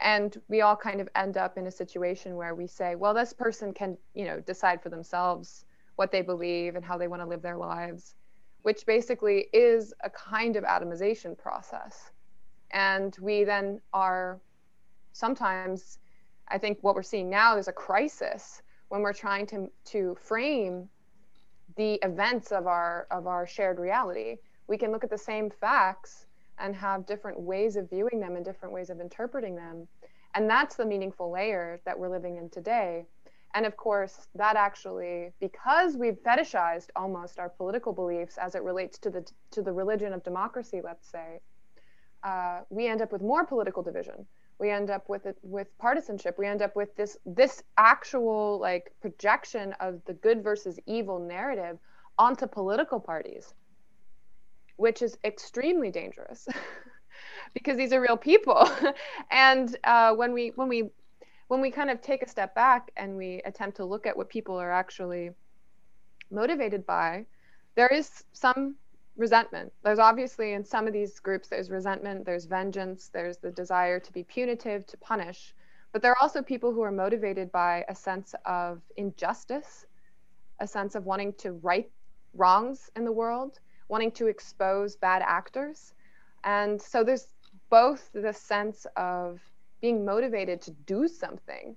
[0.00, 3.32] and we all kind of end up in a situation where we say well this
[3.32, 5.64] person can you know decide for themselves
[5.96, 8.14] what they believe and how they want to live their lives
[8.66, 12.10] which basically is a kind of atomization process.
[12.72, 14.40] And we then are
[15.12, 16.00] sometimes
[16.48, 20.88] i think what we're seeing now is a crisis when we're trying to to frame
[21.76, 24.36] the events of our of our shared reality.
[24.66, 26.25] We can look at the same facts
[26.58, 29.86] and have different ways of viewing them and different ways of interpreting them.
[30.34, 33.04] And that's the meaningful layer that we're living in today.
[33.54, 38.98] And of course that actually because we've fetishized almost our political beliefs as it relates
[38.98, 41.40] to the to the religion of democracy let's say
[42.22, 44.26] uh, we end up with more political division.
[44.58, 46.38] We end up with it with partisanship.
[46.38, 51.78] We end up with this this actual like projection of the good versus evil narrative
[52.18, 53.54] onto political parties
[54.76, 56.48] which is extremely dangerous
[57.54, 58.68] because these are real people.
[59.30, 60.90] And uh, when we when we
[61.48, 64.28] when we kind of take a step back and we attempt to look at what
[64.28, 65.30] people are actually
[66.30, 67.24] motivated by
[67.76, 68.74] there is some
[69.16, 69.72] resentment.
[69.84, 74.12] There's obviously in some of these groups there's resentment there's vengeance there's the desire to
[74.12, 75.54] be punitive to punish.
[75.92, 79.86] But there are also people who are motivated by a sense of injustice
[80.60, 81.90] a sense of wanting to right
[82.34, 85.94] wrongs in the world wanting to expose bad actors.
[86.44, 87.28] And so there's
[87.70, 89.40] both the sense of
[89.80, 91.76] being motivated to do something,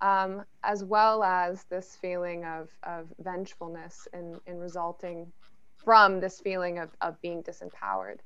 [0.00, 5.32] um, as well as this feeling of, of vengefulness in, in resulting
[5.76, 8.18] from this feeling of, of being disempowered.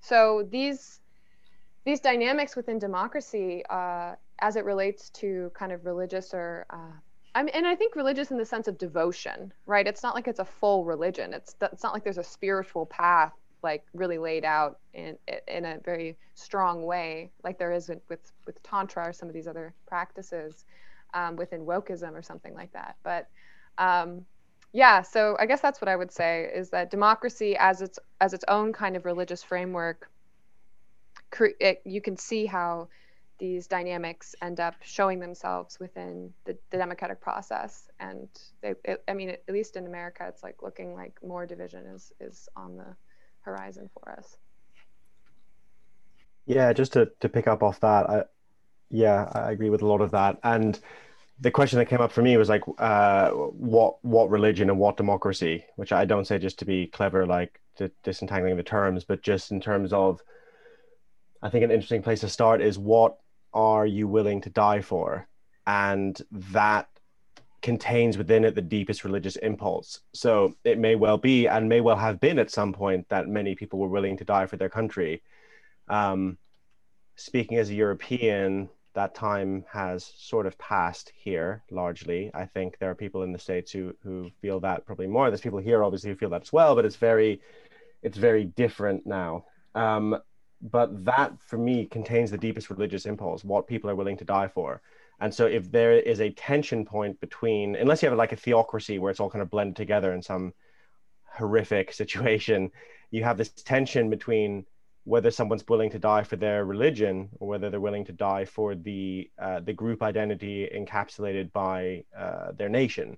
[0.00, 1.00] So these
[1.84, 6.92] these dynamics within democracy, uh, as it relates to kind of religious or uh,
[7.34, 9.86] I mean, and I think religious in the sense of devotion, right?
[9.86, 11.32] It's not like it's a full religion.
[11.32, 15.16] It's it's not like there's a spiritual path like really laid out in
[15.48, 19.46] in a very strong way, like there is with with tantra or some of these
[19.46, 20.64] other practices
[21.14, 22.96] um, within wokeism or something like that.
[23.02, 23.28] But
[23.78, 24.24] um,
[24.72, 28.32] yeah, so I guess that's what I would say is that democracy as its as
[28.34, 30.10] its own kind of religious framework,
[31.30, 32.88] cre- it, you can see how
[33.38, 37.88] these dynamics end up showing themselves within the, the democratic process.
[37.98, 38.28] And
[38.60, 42.12] they, it, I mean, at least in America, it's like looking like more division is,
[42.20, 42.94] is on the
[43.40, 44.36] horizon for us.
[46.46, 48.24] Yeah, just to, to pick up off that, I,
[48.90, 50.38] yeah, I agree with a lot of that.
[50.44, 50.78] And
[51.40, 54.96] the question that came up for me was like, uh, what what religion and what
[54.96, 55.64] democracy?
[55.74, 57.60] Which I don't say just to be clever, like
[58.04, 60.20] disentangling the terms, but just in terms of,
[61.42, 63.18] I think an interesting place to start is what
[63.54, 65.26] are you willing to die for?
[65.66, 66.88] And that
[67.62, 70.00] contains within it the deepest religious impulse.
[70.12, 73.54] So it may well be, and may well have been at some point, that many
[73.54, 75.22] people were willing to die for their country.
[75.88, 76.38] Um,
[77.16, 82.30] speaking as a European, that time has sort of passed here largely.
[82.34, 85.30] I think there are people in the States who, who feel that probably more.
[85.30, 87.40] There's people here obviously who feel that as well, but it's very,
[88.02, 89.44] it's very different now.
[89.74, 90.18] Um,
[90.62, 94.46] but that for me contains the deepest religious impulse what people are willing to die
[94.48, 94.80] for.
[95.20, 98.98] And so if there is a tension point between unless you have like a theocracy
[98.98, 100.52] where it's all kind of blended together in some
[101.24, 102.70] horrific situation
[103.10, 104.64] you have this tension between
[105.04, 108.76] whether someone's willing to die for their religion or whether they're willing to die for
[108.76, 113.16] the uh, the group identity encapsulated by uh, their nation.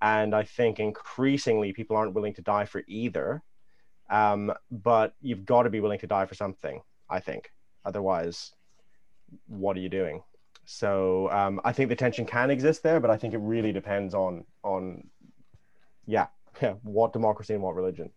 [0.00, 3.42] And i think increasingly people aren't willing to die for either
[4.10, 7.50] um, but you've got to be willing to die for something, I think.
[7.84, 8.52] Otherwise,
[9.46, 10.22] what are you doing?
[10.64, 14.14] So um, I think the tension can exist there, but I think it really depends
[14.14, 15.08] on on
[16.06, 16.26] yeah,
[16.62, 18.10] yeah, what democracy and what religion.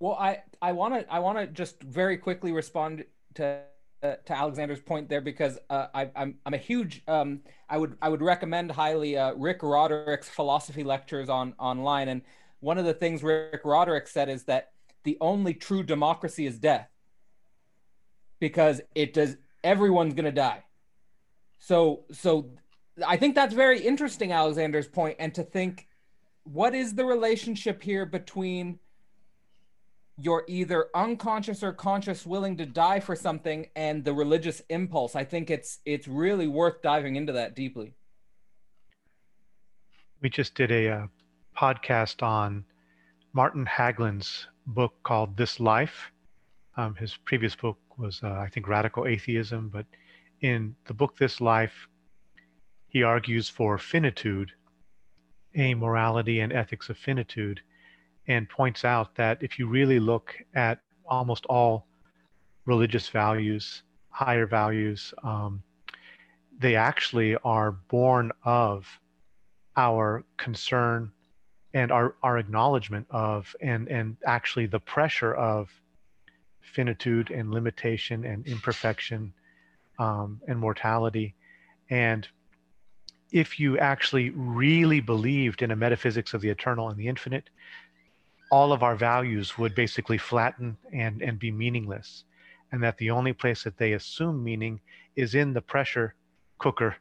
[0.00, 3.04] Well, I I want to I want to just very quickly respond
[3.34, 3.60] to
[4.02, 7.78] uh, to Alexander's point there because uh, I, am I'm, I'm a huge um, I
[7.78, 12.08] would I would recommend highly uh, Rick Roderick's philosophy lectures on online.
[12.08, 12.22] And
[12.60, 14.70] one of the things Rick Roderick said is that
[15.04, 16.88] the only true democracy is death
[18.38, 20.64] because it does everyone's going to die.
[21.58, 22.50] So so
[23.06, 25.88] I think that's very interesting Alexander's point and to think
[26.44, 28.78] what is the relationship here between
[30.22, 35.16] you're either unconscious or conscious willing to die for something and the religious impulse.
[35.16, 37.94] I think it's it's really worth diving into that deeply.
[40.20, 41.06] We just did a, uh,
[41.56, 42.64] podcast on
[43.32, 46.10] martin Hägglund's book called this life.
[46.76, 49.86] Um, his previous book was, uh, I think, Radical Atheism, but
[50.40, 51.88] in the book This Life,
[52.88, 54.52] he argues for finitude,
[55.54, 57.60] a morality and ethics of finitude,
[58.30, 61.88] and points out that if you really look at almost all
[62.64, 65.60] religious values, higher values, um,
[66.56, 68.86] they actually are born of
[69.76, 71.10] our concern
[71.74, 75.68] and our, our acknowledgement of and and actually the pressure of
[76.60, 79.32] finitude and limitation and imperfection
[79.98, 81.34] um, and mortality.
[81.90, 82.28] And
[83.32, 87.50] if you actually really believed in a metaphysics of the eternal and the infinite
[88.50, 92.24] all of our values would basically flatten and and be meaningless
[92.72, 94.80] and that the only place that they assume meaning
[95.16, 96.14] is in the pressure
[96.58, 96.96] cooker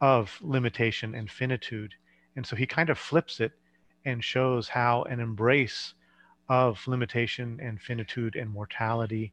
[0.00, 1.94] of limitation and finitude.
[2.36, 3.52] And so he kind of flips it
[4.04, 5.94] and shows how an embrace
[6.48, 9.32] of limitation and finitude and mortality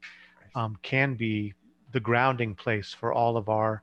[0.54, 1.52] um, can be
[1.92, 3.82] the grounding place for all of our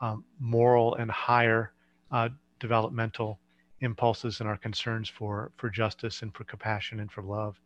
[0.00, 1.72] um, moral and higher
[2.10, 2.28] uh,
[2.60, 3.38] developmental
[3.80, 7.60] impulses and our concerns for for justice and for compassion and for love.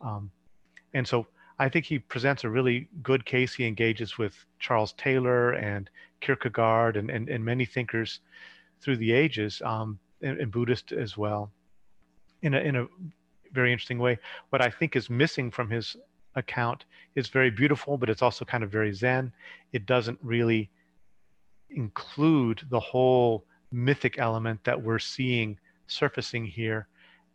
[0.00, 0.30] Um,
[0.94, 1.26] and so
[1.58, 3.52] I think he presents a really good case.
[3.52, 5.90] He engages with Charles Taylor and
[6.20, 8.20] Kierkegaard and, and, and many thinkers
[8.80, 11.50] through the ages, um, and, and Buddhist as well
[12.42, 12.86] in a in a
[13.52, 14.18] very interesting way.
[14.50, 15.96] What I think is missing from his
[16.34, 16.84] account
[17.14, 19.32] is very beautiful, but it's also kind of very zen.
[19.72, 20.70] It doesn't really
[21.70, 26.88] include the whole mythic element that we're seeing surfacing here,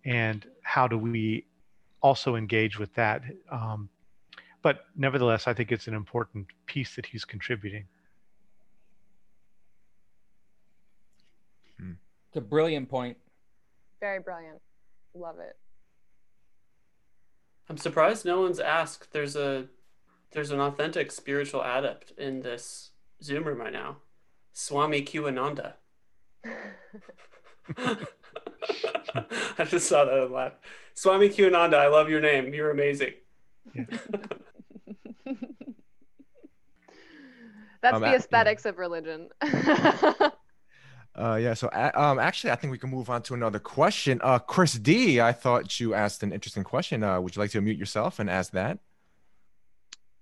[0.06, 1.46] and how do we
[2.02, 3.22] also engage with that?
[3.52, 3.90] Um,
[4.62, 7.86] but nevertheless, I think it's an important piece that he's contributing.
[12.34, 13.16] It's a brilliant point.
[14.00, 14.60] Very brilliant.
[15.14, 15.56] Love it.
[17.70, 19.14] I'm surprised no one's asked.
[19.14, 19.68] There's a
[20.32, 22.90] there's an authentic spiritual adept in this
[23.22, 23.98] Zoom room right now,
[24.52, 25.76] Swami Q-Ananda.
[29.58, 30.58] I just saw that and laughed.
[30.96, 32.54] Swami Q-Ananda, I love your name.
[32.54, 33.14] You're amazing.
[33.74, 33.86] Yeah.
[37.82, 38.70] That's um, the aesthetics yeah.
[38.70, 39.30] of religion.
[41.16, 41.54] Uh, yeah.
[41.54, 44.20] So, um, actually, I think we can move on to another question.
[44.24, 47.04] Uh, Chris D, I thought you asked an interesting question.
[47.04, 48.80] Uh, would you like to unmute yourself and ask that?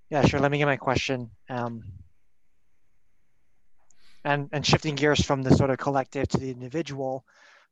[0.09, 0.41] Yeah, sure.
[0.41, 1.31] Let me get my question.
[1.49, 1.83] Um,
[4.23, 7.25] and and shifting gears from the sort of collective to the individual,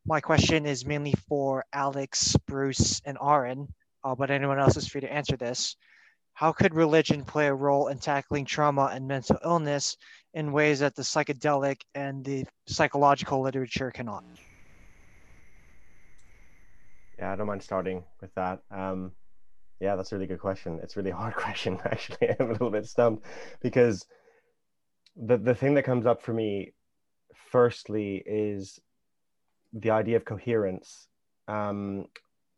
[0.05, 3.67] my question is mainly for Alex, Bruce, and Aaron.
[4.03, 5.75] Uh, but anyone else is free to answer this.
[6.33, 9.97] How could religion play a role in tackling trauma and mental illness
[10.33, 14.23] in ways that the psychedelic and the psychological literature cannot?
[17.17, 18.61] Yeah, I don't mind starting with that.
[18.71, 19.11] Um,
[19.81, 20.79] yeah, that's a really good question.
[20.81, 22.29] It's a really hard question, actually.
[22.39, 23.25] I'm a little bit stumped
[23.61, 24.05] because
[25.15, 26.73] the, the thing that comes up for me,
[27.51, 28.79] firstly, is
[29.73, 31.07] the idea of coherence,
[31.47, 32.05] um,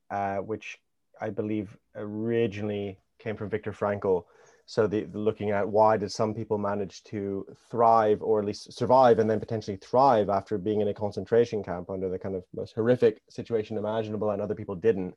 [0.10, 0.78] uh, which
[1.20, 4.26] I believe originally came from Viktor Frankl.
[4.66, 9.20] So the, looking at why did some people manage to thrive or at least survive
[9.20, 12.74] and then potentially thrive after being in a concentration camp under the kind of most
[12.74, 15.14] horrific situation imaginable and other people didn't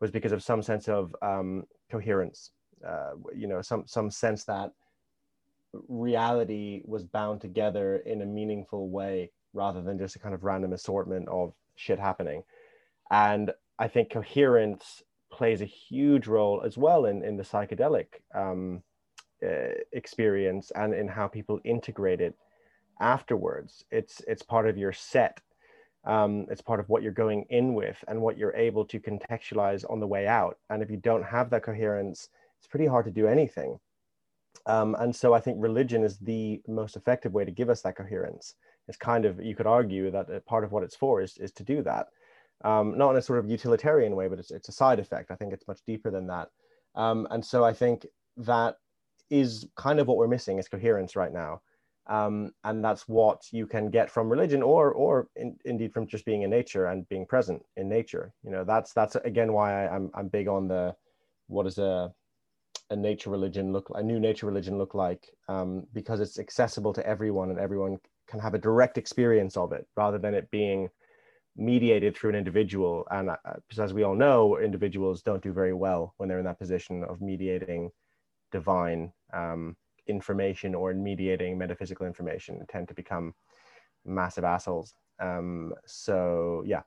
[0.00, 2.50] was because of some sense of um, coherence.
[2.86, 4.72] Uh, you know, some some sense that
[5.88, 10.72] reality was bound together in a meaningful way rather than just a kind of random
[10.72, 12.42] assortment of shit happening.
[13.10, 18.82] And I think coherence plays a huge role as well in, in the psychedelic um,
[19.44, 22.36] uh, experience and in how people integrate it
[23.00, 23.84] afterwards.
[23.90, 25.40] It's it's part of your set.
[26.04, 29.84] Um, it's part of what you're going in with and what you're able to contextualize
[29.88, 30.58] on the way out.
[30.68, 33.78] And if you don't have that coherence, it's pretty hard to do anything.
[34.66, 37.96] Um, and so I think religion is the most effective way to give us that
[37.96, 38.54] coherence.
[38.88, 41.64] It's kind of you could argue that part of what it's for is is to
[41.64, 42.08] do that
[42.64, 45.30] um, not in a sort of utilitarian way, but it's, it's a side effect.
[45.30, 46.48] I think it's much deeper than that.
[46.94, 48.06] Um, and so I think
[48.36, 48.76] that
[49.30, 51.62] is kind of what we're missing is coherence right now.
[52.08, 56.24] Um, and that's what you can get from religion or, or in, indeed from just
[56.24, 58.32] being in nature and being present in nature.
[58.42, 60.94] You know, that's, that's again, why I, I'm, I'm big on the,
[61.46, 62.12] what is a,
[62.92, 67.06] a nature religion look, a new nature religion look like, um, because it's accessible to
[67.06, 70.88] everyone and everyone can have a direct experience of it rather than it being
[71.56, 73.06] mediated through an individual.
[73.10, 73.36] And uh,
[73.78, 77.22] as we all know, individuals don't do very well when they're in that position of
[77.22, 77.90] mediating
[78.52, 79.74] divine um,
[80.06, 83.34] information or mediating metaphysical information and tend to become
[84.04, 84.94] massive assholes.
[85.18, 86.82] Um, so, yeah.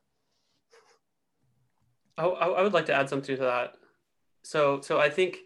[2.18, 3.74] Oh, I would like to add something to that.
[4.42, 5.38] So, so I think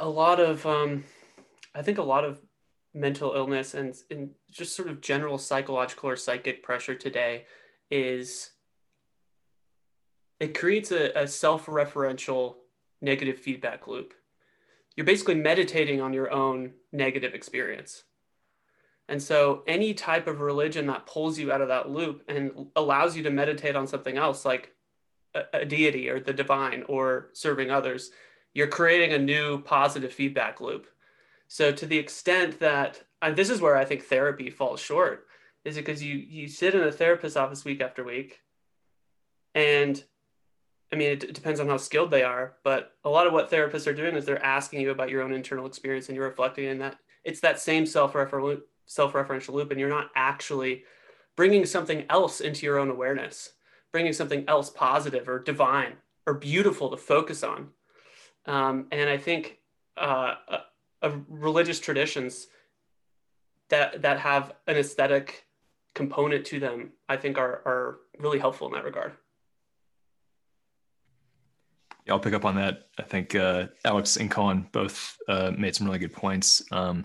[0.00, 1.04] A lot of, um,
[1.74, 2.40] I think, a lot of
[2.94, 7.44] mental illness and, and just sort of general psychological or psychic pressure today
[7.90, 8.50] is
[10.40, 12.56] it creates a, a self-referential
[13.00, 14.14] negative feedback loop.
[14.96, 18.04] You're basically meditating on your own negative experience.
[19.08, 23.16] And so any type of religion that pulls you out of that loop and allows
[23.16, 24.74] you to meditate on something else like
[25.34, 28.10] a, a deity or the divine or serving others,
[28.54, 30.86] you're creating a new positive feedback loop.
[31.48, 35.26] So to the extent that and this is where I think therapy falls short,
[35.64, 38.40] is because you you sit in a therapist's office week after week,
[39.54, 40.02] and
[40.92, 43.86] I mean it, depends on how skilled they are, but a lot of what therapists
[43.86, 46.78] are doing is they're asking you about your own internal experience and you're reflecting in
[46.78, 46.96] that.
[47.24, 50.84] It's that same self-refer- self-referential loop, and you're not actually
[51.36, 53.52] bringing something else into your own awareness,
[53.92, 55.94] bringing something else positive or divine
[56.26, 57.68] or beautiful to focus on.
[58.48, 59.58] Um, and I think
[59.96, 60.34] uh,
[61.28, 62.48] religious traditions
[63.68, 65.44] that that have an aesthetic
[65.94, 69.12] component to them, I think are are really helpful in that regard.
[72.06, 72.88] Yeah, I'll pick up on that.
[72.98, 76.62] I think uh, Alex and Colin both uh, made some really good points.
[76.72, 77.04] Um,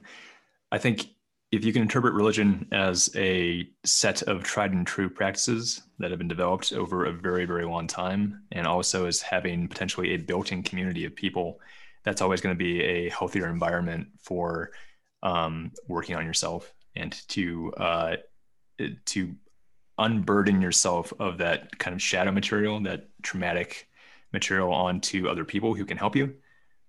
[0.71, 1.07] I think
[1.53, 6.17] if you can interpret religion as a set of tried and true practices that have
[6.17, 10.51] been developed over a very, very long time, and also as having potentially a built
[10.51, 11.59] in community of people,
[12.03, 14.71] that's always going to be a healthier environment for
[15.21, 18.15] um, working on yourself and to uh,
[19.05, 19.35] to
[19.99, 23.87] unburden yourself of that kind of shadow material, that traumatic
[24.33, 26.33] material onto other people who can help you.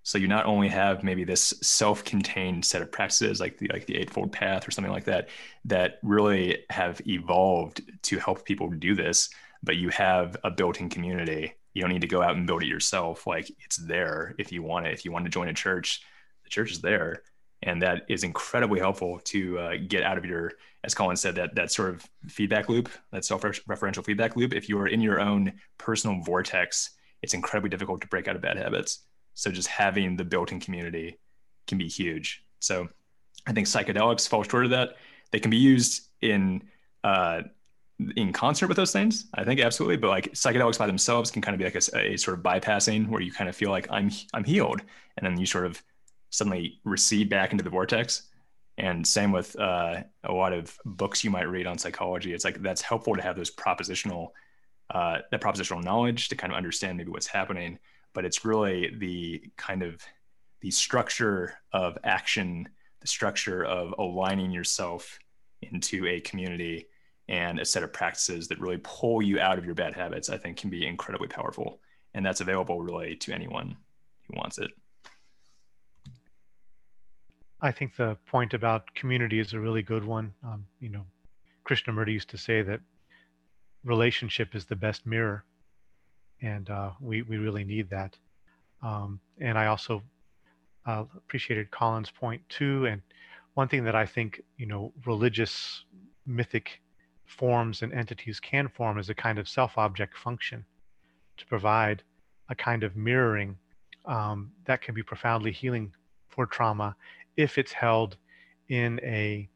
[0.05, 3.97] So you not only have maybe this self-contained set of practices like the like the
[3.97, 5.31] eightfold path or something like that
[5.65, 9.31] that really have evolved to help people do this,
[9.63, 11.55] but you have a built-in community.
[11.73, 13.27] You don't need to go out and build it yourself.
[13.27, 14.93] Like it's there if you want it.
[14.93, 16.03] If you want to join a church,
[16.45, 17.23] the church is there
[17.65, 20.53] and that is incredibly helpful to uh, get out of your
[20.85, 24.79] as colin said that that sort of feedback loop that self-referential feedback loop if you
[24.79, 26.91] are in your own personal vortex
[27.23, 29.01] it's incredibly difficult to break out of bad habits
[29.35, 31.19] so just having the built-in community
[31.67, 32.89] can be huge so
[33.47, 34.97] i think psychedelics fall short of that
[35.31, 36.63] they can be used in
[37.03, 37.43] uh,
[38.17, 41.55] in concert with those things i think absolutely but like psychedelics by themselves can kind
[41.55, 44.11] of be like a, a sort of bypassing where you kind of feel like i'm
[44.33, 44.81] i'm healed
[45.17, 45.83] and then you sort of
[46.35, 48.23] suddenly recede back into the vortex.
[48.77, 52.35] And same with uh, a lot of books you might read on psychology.
[52.35, 54.31] It's like that's helpful to have those propositional,
[54.91, 57.79] uh, that propositional knowledge to kind of understand maybe what's happening.
[58.15, 60.03] But it's really the kind of
[60.61, 62.69] the structure of action,
[63.01, 65.19] the structure of aligning yourself
[65.61, 66.87] into a community
[67.29, 70.31] and a set of practices that really pull you out of your bad habits.
[70.31, 71.81] I think can be incredibly powerful,
[72.15, 73.77] and that's available really to anyone
[74.27, 74.71] who wants it.
[77.61, 80.35] I think the point about community is a really good one.
[80.45, 81.05] Um, you know,
[81.67, 82.81] Krishnamurti used to say that
[83.85, 85.45] relationship is the best mirror,
[86.45, 88.17] and uh, we we really need that.
[88.83, 90.03] Um, and I also
[90.87, 92.87] uh, appreciated Colin's point too.
[92.87, 93.01] And
[93.55, 95.85] one thing that I think you know religious
[96.27, 96.81] mythic
[97.25, 100.65] forms and entities can form is a kind of self-object function
[101.39, 102.03] to provide
[102.51, 103.57] a kind of mirroring
[104.05, 105.91] um, that can be profoundly healing
[106.29, 106.95] for trauma
[107.37, 108.17] if it's held
[108.69, 109.49] in a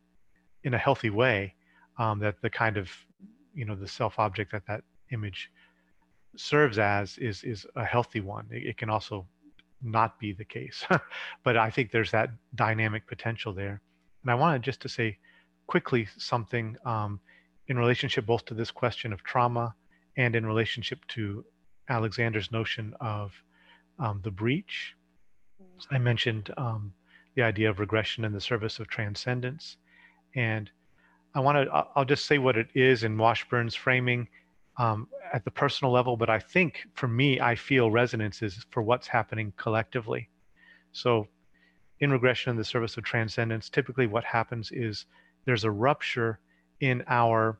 [0.64, 1.54] in a healthy way
[1.98, 2.90] um, that the kind of
[3.54, 4.82] you know the self object that that
[5.12, 5.50] image
[6.38, 8.46] serves as is is a healthy one.
[8.50, 9.26] It, it can also
[9.80, 10.84] not be the case
[11.44, 13.80] but i think there's that dynamic potential there.
[14.22, 15.18] And i wanted just to say
[15.68, 17.20] quickly something um,
[17.68, 19.74] in relationship both to this question of trauma
[20.16, 21.44] and in relationship to
[21.88, 23.32] alexander's notion of
[23.98, 24.94] um, the breach.
[25.90, 26.92] I mentioned um,
[27.34, 29.76] the idea of regression in the service of transcendence.
[30.34, 30.70] And
[31.34, 34.28] I want to, I'll just say what it is in Washburn's framing
[34.78, 38.82] um, at the personal level, but I think for me, I feel resonance is for
[38.82, 40.28] what's happening collectively.
[40.92, 41.26] So
[42.00, 45.06] in regression in the service of transcendence, typically what happens is
[45.44, 46.38] there's a rupture
[46.80, 47.58] in our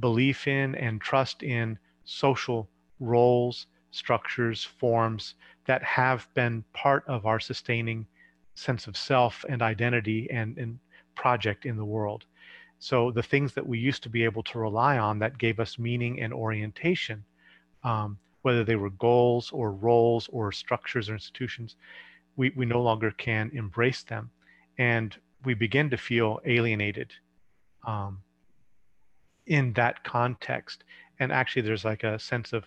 [0.00, 5.34] belief in and trust in social roles, structures, forms
[5.66, 8.06] that have been part of our sustaining
[8.54, 10.78] sense of self and identity and, and
[11.14, 12.24] project in the world.
[12.78, 15.78] So the things that we used to be able to rely on that gave us
[15.78, 17.24] meaning and orientation,
[17.82, 21.76] um, whether they were goals or roles or structures or institutions,
[22.36, 24.30] we, we no longer can embrace them.
[24.78, 27.12] And we begin to feel alienated
[27.86, 28.18] um,
[29.46, 30.84] in that context.
[31.18, 32.66] And actually, there's like a sense of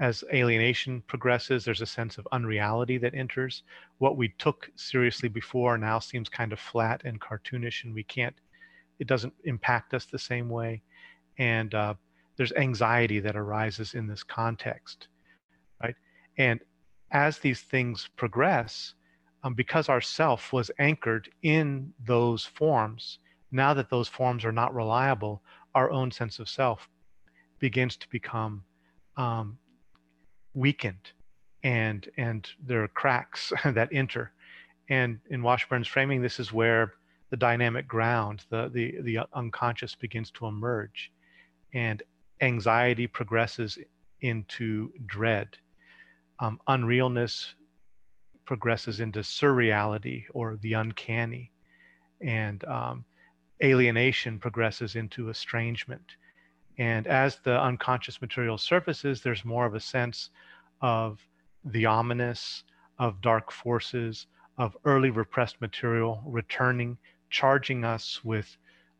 [0.00, 3.62] as alienation progresses, there's a sense of unreality that enters.
[3.98, 8.34] What we took seriously before now seems kind of flat and cartoonish, and we can't,
[9.00, 10.82] it doesn't impact us the same way.
[11.38, 11.94] And uh,
[12.36, 15.08] there's anxiety that arises in this context,
[15.82, 15.96] right?
[16.38, 16.60] And
[17.10, 18.94] as these things progress,
[19.42, 23.18] um, because our self was anchored in those forms,
[23.50, 25.42] now that those forms are not reliable,
[25.74, 26.88] our own sense of self
[27.58, 28.62] begins to become
[29.16, 29.58] um,
[30.54, 31.12] weakened
[31.62, 34.32] and and there are cracks that enter
[34.88, 36.94] and in washburn's framing this is where
[37.30, 41.12] the dynamic ground the the the unconscious begins to emerge
[41.72, 42.02] and
[42.40, 43.78] anxiety progresses
[44.20, 45.48] into dread.
[46.38, 47.54] Um, unrealness
[48.46, 51.52] progresses into surreality or the uncanny
[52.20, 53.04] and um,
[53.62, 56.16] alienation progresses into estrangement.
[56.78, 60.30] And as the unconscious material surfaces, there's more of a sense
[60.80, 61.20] of
[61.64, 62.64] the ominous,
[62.98, 64.26] of dark forces,
[64.56, 66.96] of early repressed material returning,
[67.30, 68.56] charging us with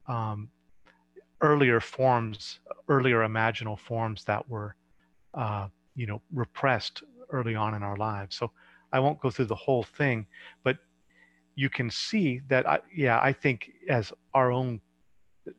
[0.07, 0.49] um,
[1.41, 4.75] earlier forms, earlier imaginal forms that were,
[5.35, 8.37] uh, you know, repressed early on in our lives.
[8.37, 8.51] So
[8.93, 10.27] I won't go through the whole thing,
[10.65, 10.79] but
[11.55, 14.81] you can see that, I, yeah, I think as our own,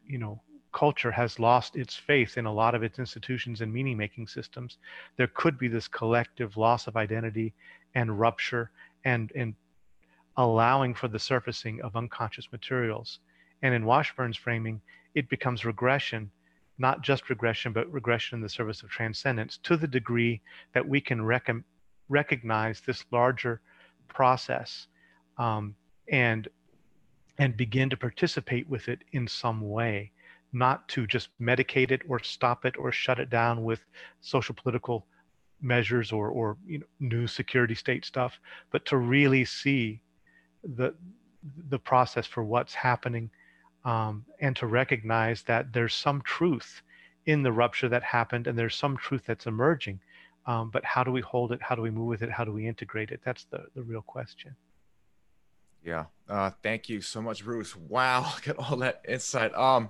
[0.05, 0.41] you know,
[0.73, 4.77] culture has lost its faith in a lot of its institutions and meaning making systems,
[5.17, 7.53] there could be this collective loss of identity
[7.95, 8.71] and rupture
[9.03, 9.53] and, and
[10.41, 13.19] allowing for the surfacing of unconscious materials.
[13.61, 14.81] And in Washburn's framing,
[15.13, 16.31] it becomes regression,
[16.77, 20.41] not just regression, but regression in the service of transcendence to the degree
[20.73, 21.63] that we can rec-
[22.09, 23.61] recognize this larger
[24.07, 24.87] process
[25.37, 25.75] um,
[26.11, 26.47] and
[27.37, 30.11] and begin to participate with it in some way
[30.53, 33.85] not to just medicate it or stop it or shut it down with
[34.19, 35.05] social political
[35.61, 38.39] measures or or you know, new security state stuff,
[38.71, 40.01] but to really see
[40.63, 40.93] the
[41.69, 43.29] the process for what's happening
[43.83, 46.81] um, and to recognize that there's some truth
[47.25, 49.99] in the rupture that happened and there's some truth that's emerging.
[50.45, 51.61] Um, but how do we hold it?
[51.61, 52.31] How do we move with it?
[52.31, 53.21] How do we integrate it?
[53.23, 54.55] That's the, the real question.
[55.83, 56.05] Yeah.
[56.29, 57.75] Uh, thank you so much, Bruce.
[57.75, 58.33] Wow.
[58.45, 59.53] At all that insight.
[59.55, 59.89] Um,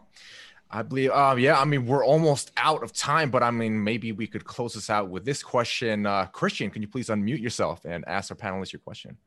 [0.70, 4.14] I believe, um, yeah, I mean, we're almost out of time, but I mean, maybe
[4.14, 6.06] we could close this out with this question.
[6.06, 9.18] Uh, Christian, can you please unmute yourself and ask our panelists your question?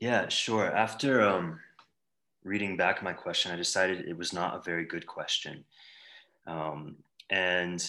[0.00, 0.74] Yeah, sure.
[0.74, 1.58] After um,
[2.44, 5.64] reading back my question, I decided it was not a very good question.
[6.46, 6.96] Um,
[7.30, 7.88] and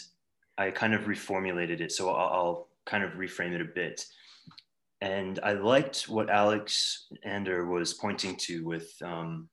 [0.57, 1.91] I kind of reformulated it.
[1.91, 4.05] So I'll, I'll, kind of reframe it a bit.
[5.01, 9.49] And I liked what Alex Ander was pointing to with um,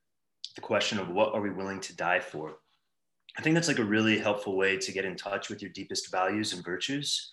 [0.54, 2.58] the question of what are we willing to die for?
[3.36, 6.12] I think that's like a really helpful way to get in touch with your deepest
[6.12, 7.32] values and virtues.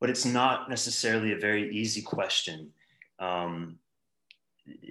[0.00, 2.70] But it's not necessarily a very easy question.
[3.18, 3.80] Um,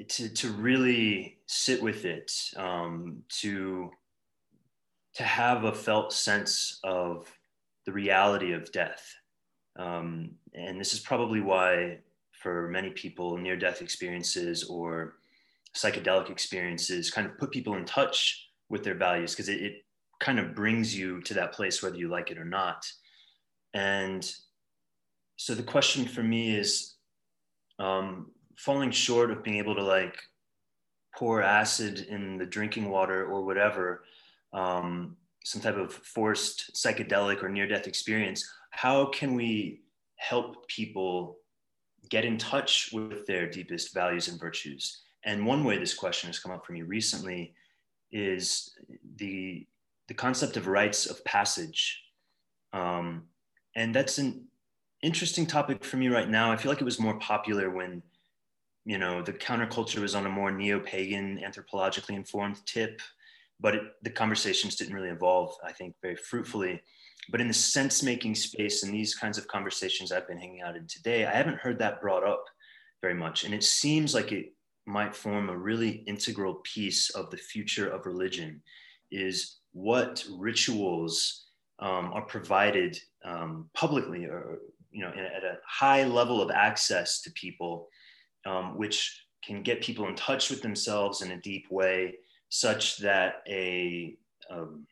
[0.10, 3.92] to, to really sit with it, um, to,
[5.16, 7.28] to have a felt sense of
[7.86, 9.16] the reality of death.
[9.78, 12.00] Um, and this is probably why,
[12.32, 15.16] for many people, near death experiences or
[15.76, 19.86] psychedelic experiences kind of put people in touch with their values because it, it
[20.20, 22.86] kind of brings you to that place whether you like it or not
[23.74, 24.36] and
[25.38, 26.96] so the question for me is
[27.80, 30.18] um, falling short of being able to like
[31.16, 34.04] pour acid in the drinking water or whatever
[34.54, 39.82] um, some type of forced psychedelic or near death experience how can we
[40.16, 41.38] help people
[42.10, 46.40] get in touch with their deepest values and virtues and one way this question has
[46.40, 47.54] come up for me recently
[48.12, 48.76] is
[49.18, 49.66] the,
[50.08, 52.04] the concept of rites of passage.
[52.74, 53.24] Um,
[53.76, 54.46] and that's an
[55.02, 56.52] interesting topic for me right now.
[56.52, 58.02] I feel like it was more popular when,
[58.86, 63.02] you know, the counterculture was on a more neo-pagan, anthropologically informed tip,
[63.60, 66.82] but it, the conversations didn't really evolve, I think, very fruitfully.
[67.30, 70.88] But in the sense-making space and these kinds of conversations I've been hanging out in
[70.88, 72.44] today, I haven't heard that brought up
[73.02, 73.44] very much.
[73.44, 74.54] And it seems like it
[74.86, 78.62] might form a really integral piece of the future of religion
[79.12, 81.46] is what rituals
[81.80, 84.60] um, are provided um, publicly or
[84.92, 87.88] you know at a high level of access to people
[88.46, 92.16] um, which can get people in touch with themselves in a deep way
[92.50, 94.16] such that a
[94.50, 94.86] um,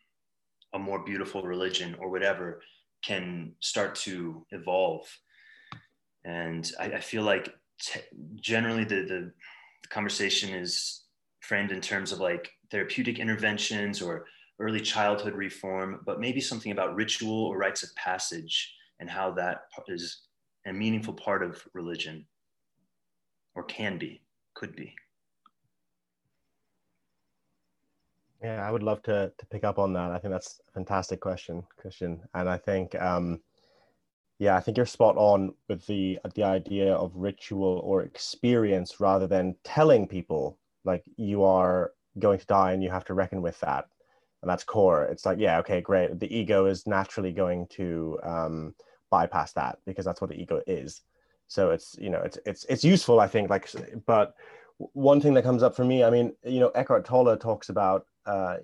[0.74, 2.62] a more beautiful religion or whatever
[3.04, 5.06] can start to evolve.
[6.26, 8.02] And i, I feel like t-
[8.36, 9.32] generally the, the
[9.82, 11.04] the conversation is
[11.42, 14.26] framed in terms of like therapeutic interventions or
[14.60, 19.62] early childhood reform, but maybe something about ritual or rites of passage and how that
[19.88, 20.22] is
[20.68, 22.26] a meaningful part of religion
[23.60, 24.22] or can be,
[24.54, 24.96] could be.
[28.42, 30.12] Yeah, I would love to to pick up on that.
[30.12, 32.22] I think that's a fantastic question, Christian.
[32.34, 33.42] And I think um
[34.40, 39.28] yeah, I think you're spot on with the the idea of ritual or experience rather
[39.28, 43.60] than telling people like you are going to die and you have to reckon with
[43.60, 43.90] that.
[44.42, 45.04] And that's core.
[45.04, 46.18] It's like, yeah, okay, great.
[46.18, 48.74] The ego is naturally going to um,
[49.10, 51.02] bypass that because that's what the ego is.
[51.50, 53.50] So it's you know it's it's it's useful, I think.
[53.50, 53.68] Like,
[54.06, 54.36] but
[54.78, 58.06] one thing that comes up for me, I mean, you know, Eckhart Tolle talks about
[58.26, 58.58] uh,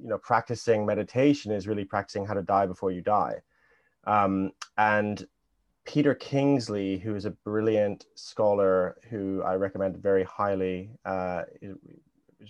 [0.00, 3.36] you know practicing meditation is really practicing how to die before you die
[4.04, 5.26] um, and
[5.84, 11.42] peter kingsley who is a brilliant scholar who i recommend very highly uh,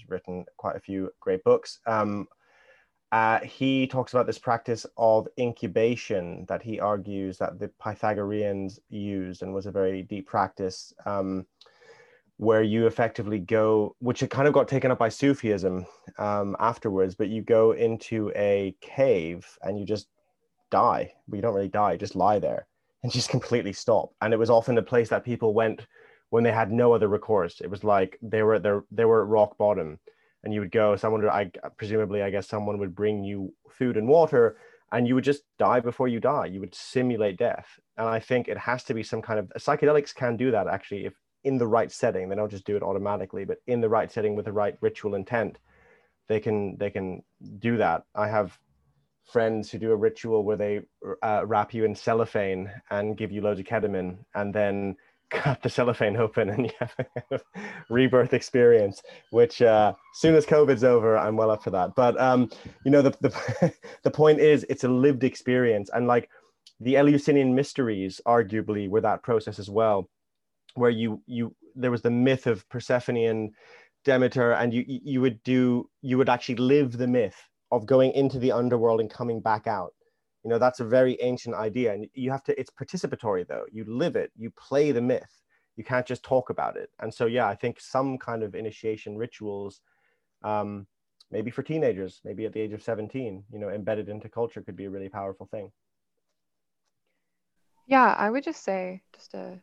[0.08, 2.26] written quite a few great books um,
[3.10, 9.42] uh, he talks about this practice of incubation that he argues that the pythagoreans used
[9.42, 11.46] and was a very deep practice um,
[12.36, 15.86] where you effectively go, which it kind of got taken up by Sufism
[16.18, 20.08] um, afterwards, but you go into a cave and you just
[20.70, 21.12] die.
[21.26, 22.66] But you don't really die, just lie there
[23.02, 24.12] and just completely stop.
[24.20, 25.86] And it was often a place that people went
[26.30, 27.60] when they had no other recourse.
[27.62, 29.98] It was like they were there, they were at rock bottom,
[30.48, 30.96] and you would go.
[30.96, 34.56] Someone, would, I presumably, I guess, someone would bring you food and water,
[34.90, 36.46] and you would just die before you die.
[36.46, 37.68] You would simulate death,
[37.98, 41.04] and I think it has to be some kind of psychedelics can do that actually.
[41.04, 41.14] If
[41.44, 42.28] in the right setting.
[42.28, 45.14] They don't just do it automatically, but in the right setting with the right ritual
[45.14, 45.58] intent,
[46.28, 47.22] they can they can
[47.58, 48.04] do that.
[48.14, 48.58] I have
[49.24, 50.80] friends who do a ritual where they
[51.22, 54.96] uh, wrap you in cellophane and give you loads of ketamine, and then
[55.30, 56.94] cut the cellophane open and you have
[57.30, 57.40] a
[57.90, 62.50] rebirth experience which uh soon as covid's over i'm well up for that but um
[62.84, 63.74] you know the the,
[64.04, 66.30] the point is it's a lived experience and like
[66.80, 70.08] the eleusinian mysteries arguably were that process as well
[70.74, 73.50] where you you there was the myth of Persephone and
[74.04, 77.36] Demeter, and you you would do you would actually live the myth
[77.70, 79.92] of going into the underworld and coming back out.
[80.44, 82.58] You know that's a very ancient idea, and you have to.
[82.58, 83.64] It's participatory though.
[83.72, 84.30] You live it.
[84.36, 85.42] You play the myth.
[85.76, 86.90] You can't just talk about it.
[87.00, 89.80] And so yeah, I think some kind of initiation rituals,
[90.42, 90.86] um,
[91.30, 94.76] maybe for teenagers, maybe at the age of seventeen, you know, embedded into culture could
[94.76, 95.70] be a really powerful thing.
[97.86, 99.58] Yeah, I would just say just to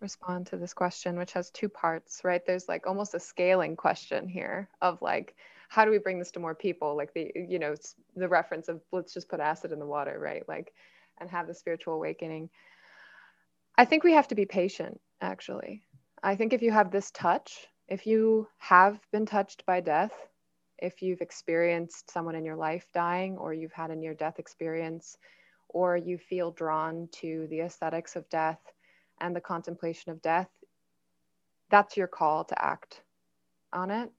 [0.00, 2.44] respond to this question, which has two parts, right?
[2.46, 5.34] There's like almost a scaling question here of like,
[5.68, 6.96] how do we bring this to more people?
[6.96, 7.74] Like the, you know,
[8.14, 10.42] the reference of let's just put acid in the water, right?
[10.48, 10.72] Like,
[11.18, 12.50] and have the spiritual awakening.
[13.78, 15.82] I think we have to be patient, actually.
[16.22, 20.12] I think if you have this touch, if you have been touched by death,
[20.78, 25.16] if you've experienced someone in your life dying, or you've had a near death experience,
[25.68, 28.60] or you feel drawn to the aesthetics of death,
[29.20, 30.50] and the contemplation of death,
[31.70, 33.02] that's your call to act
[33.72, 34.10] on it.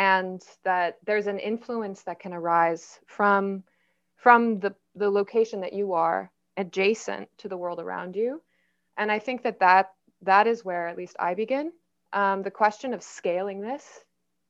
[0.00, 3.62] And that there's an influence that can arise from,
[4.16, 8.40] from the, the location that you are adjacent to the world around you.
[8.96, 11.72] And I think that that, that is where at least I begin.
[12.14, 13.84] Um, the question of scaling this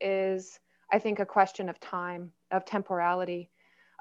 [0.00, 0.60] is,
[0.92, 3.50] I think, a question of time, of temporality,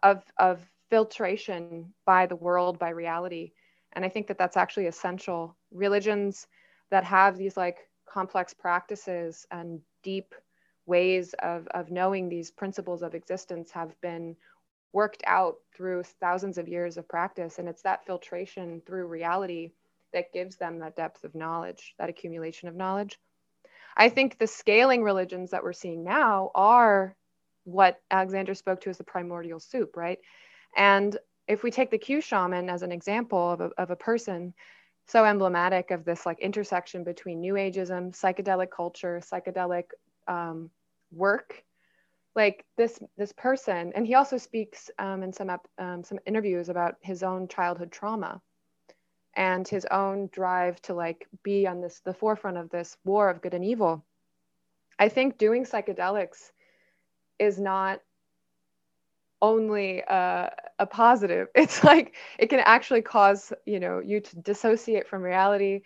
[0.04, 0.60] of, of
[0.92, 3.54] filtration by the world, by reality.
[3.94, 5.56] And I think that that's actually essential.
[5.72, 6.46] Religions
[6.92, 10.36] that have these like complex practices and deep
[10.90, 14.36] ways of, of knowing these principles of existence have been
[14.92, 17.60] worked out through thousands of years of practice.
[17.60, 19.72] And it's that filtration through reality
[20.14, 23.20] that gives them that depth of knowledge, that accumulation of knowledge.
[23.96, 27.16] I think the scaling religions that we're seeing now are
[27.66, 30.20] what Alexander spoke to as the primordial soup, right?
[30.76, 31.16] And
[31.48, 34.54] if we take the Q shaman as an example of a, of a person
[35.08, 39.86] so emblematic of this like intersection between new ageism psychedelic culture psychedelic
[40.28, 40.70] um,
[41.12, 41.64] work
[42.36, 46.96] like this this person and he also speaks um, in some um, some interviews about
[47.02, 48.42] his own childhood trauma
[49.36, 53.42] and his own drive to like be on this the forefront of this war of
[53.42, 54.04] good and evil
[55.00, 56.52] i think doing psychedelics
[57.40, 58.00] is not
[59.42, 60.50] only uh,
[60.80, 61.48] a positive.
[61.56, 65.82] It's like it can actually cause you know you to dissociate from reality,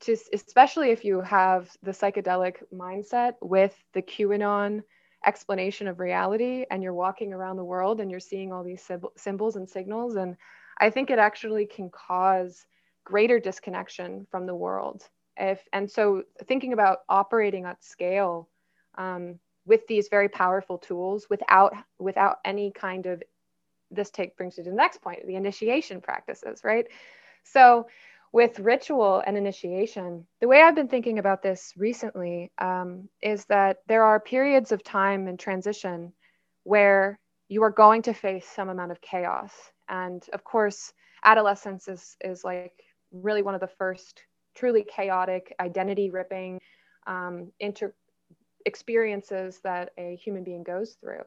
[0.00, 4.82] to especially if you have the psychedelic mindset with the QAnon
[5.26, 9.56] explanation of reality, and you're walking around the world and you're seeing all these symbols
[9.56, 10.36] and signals, and
[10.78, 12.66] I think it actually can cause
[13.04, 15.08] greater disconnection from the world.
[15.36, 18.48] If and so thinking about operating at scale.
[18.96, 19.38] Um,
[19.68, 23.22] with these very powerful tools without without any kind of
[23.90, 26.86] this take brings you to the next point the initiation practices right
[27.44, 27.86] so
[28.32, 33.78] with ritual and initiation the way i've been thinking about this recently um, is that
[33.86, 36.12] there are periods of time and transition
[36.64, 37.18] where
[37.48, 39.52] you are going to face some amount of chaos.
[39.88, 40.92] And of course
[41.24, 42.72] adolescence is is like
[43.10, 44.22] really one of the first
[44.54, 46.60] truly chaotic identity ripping
[47.06, 47.94] um, inter
[48.66, 51.22] experiences that a human being goes through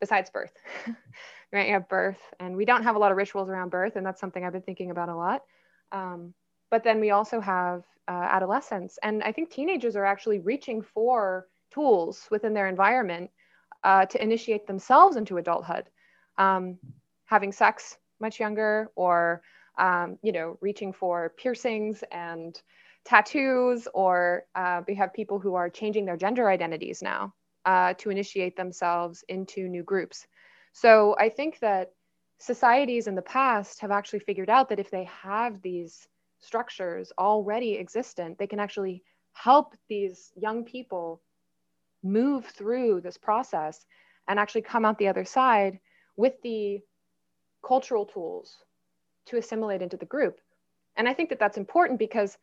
[0.00, 0.52] besides birth
[1.52, 1.68] right?
[1.68, 4.20] You have birth and we don't have a lot of rituals around birth and that's
[4.20, 5.42] something i've been thinking about a lot.
[5.90, 6.34] Um,
[6.72, 11.46] but then we also have uh, adolescence and i think teenagers are actually reaching for
[11.72, 13.30] tools within their environment
[13.84, 15.84] uh, to initiate themselves into adulthood
[16.38, 16.78] um,
[17.26, 19.42] having sex much younger or
[19.78, 22.62] um, you know reaching for piercings and
[23.04, 27.34] tattoos, or uh, we have people who are changing their gender identities now
[27.64, 30.26] uh, to initiate themselves into new groups.
[30.72, 31.92] So I think that
[32.38, 36.08] societies in the past have actually figured out that if they have these
[36.42, 39.02] structures already existent, they can actually
[39.32, 41.22] help these young people
[42.02, 43.86] move through this process
[44.28, 45.78] and actually come out the other side
[46.16, 46.80] with the
[47.66, 48.58] cultural tools
[49.26, 50.40] to assimilate into the group.
[50.96, 52.36] And I think that that's important because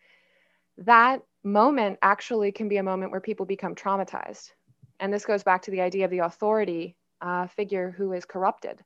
[0.77, 4.51] that moment actually can be a moment where people become traumatized.
[4.99, 8.80] And this goes back to the idea of the authority uh, figure who is corrupted.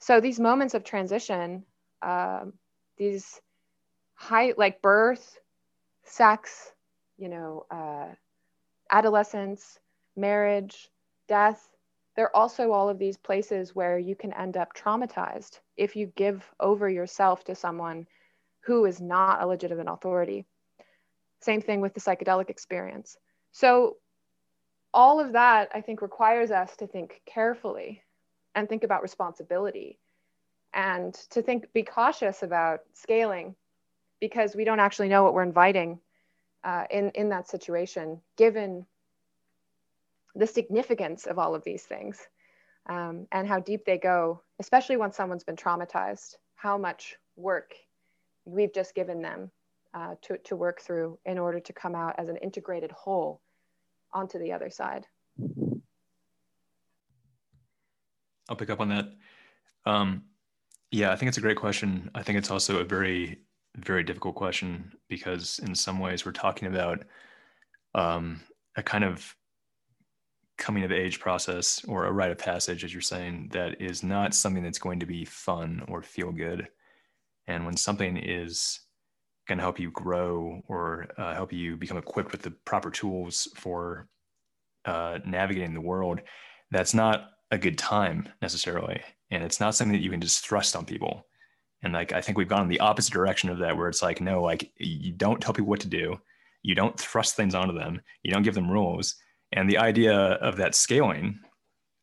[0.00, 1.64] So these moments of transition,
[2.02, 2.44] uh,
[2.96, 3.40] these
[4.20, 5.38] high, like birth,
[6.04, 6.72] sex,
[7.16, 8.06] you know, uh,
[8.92, 9.78] adolescence,
[10.14, 10.90] marriage,
[11.26, 11.70] death,
[12.14, 16.44] they're also all of these places where you can end up traumatized if you give
[16.60, 18.06] over yourself to someone
[18.60, 20.44] who is not a legitimate authority.
[21.40, 23.16] Same thing with the psychedelic experience.
[23.52, 23.96] So,
[24.92, 28.02] all of that, I think, requires us to think carefully
[28.54, 29.98] and think about responsibility
[30.74, 33.54] and to think, be cautious about scaling
[34.20, 35.98] because we don't actually know what we're inviting
[36.64, 38.86] uh, in, in that situation, given
[40.34, 42.18] the significance of all of these things
[42.88, 47.74] um, and how deep they go, especially when someone's been traumatized, how much work
[48.44, 49.50] we've just given them
[49.94, 53.40] uh, to, to work through in order to come out as an integrated whole
[54.12, 55.06] onto the other side.
[58.48, 59.12] I'll pick up on that.
[59.86, 60.24] Um,
[60.90, 62.10] yeah, I think it's a great question.
[62.14, 63.38] I think it's also a very,
[63.76, 67.04] very difficult question because in some ways we're talking about
[67.94, 68.40] um,
[68.76, 69.34] a kind of
[70.58, 74.34] coming of age process or a rite of passage, as you're saying, that is not
[74.34, 76.68] something that's going to be fun or feel good.
[77.46, 78.80] And when something is
[79.48, 83.48] going to help you grow or uh, help you become equipped with the proper tools
[83.56, 84.06] for
[84.84, 86.20] uh, navigating the world,
[86.70, 89.00] that's not a good time necessarily.
[89.30, 91.26] And it's not something that you can just thrust on people.
[91.82, 94.20] And like, I think we've gone in the opposite direction of that, where it's like,
[94.20, 96.20] no, like you don't tell people what to do.
[96.62, 98.00] You don't thrust things onto them.
[98.22, 99.14] You don't give them rules.
[99.52, 101.40] And the idea of that scaling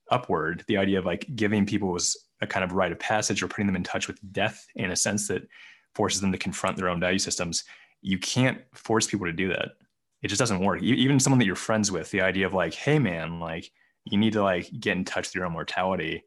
[0.09, 3.47] upward, the idea of like giving people was a kind of rite of passage or
[3.47, 5.47] putting them in touch with death in a sense that
[5.95, 7.63] forces them to confront their own value systems.
[8.01, 9.69] You can't force people to do that.
[10.23, 10.81] It just doesn't work.
[10.81, 13.71] Even someone that you're friends with, the idea of like, hey man, like
[14.05, 16.23] you need to like get in touch with your own mortality.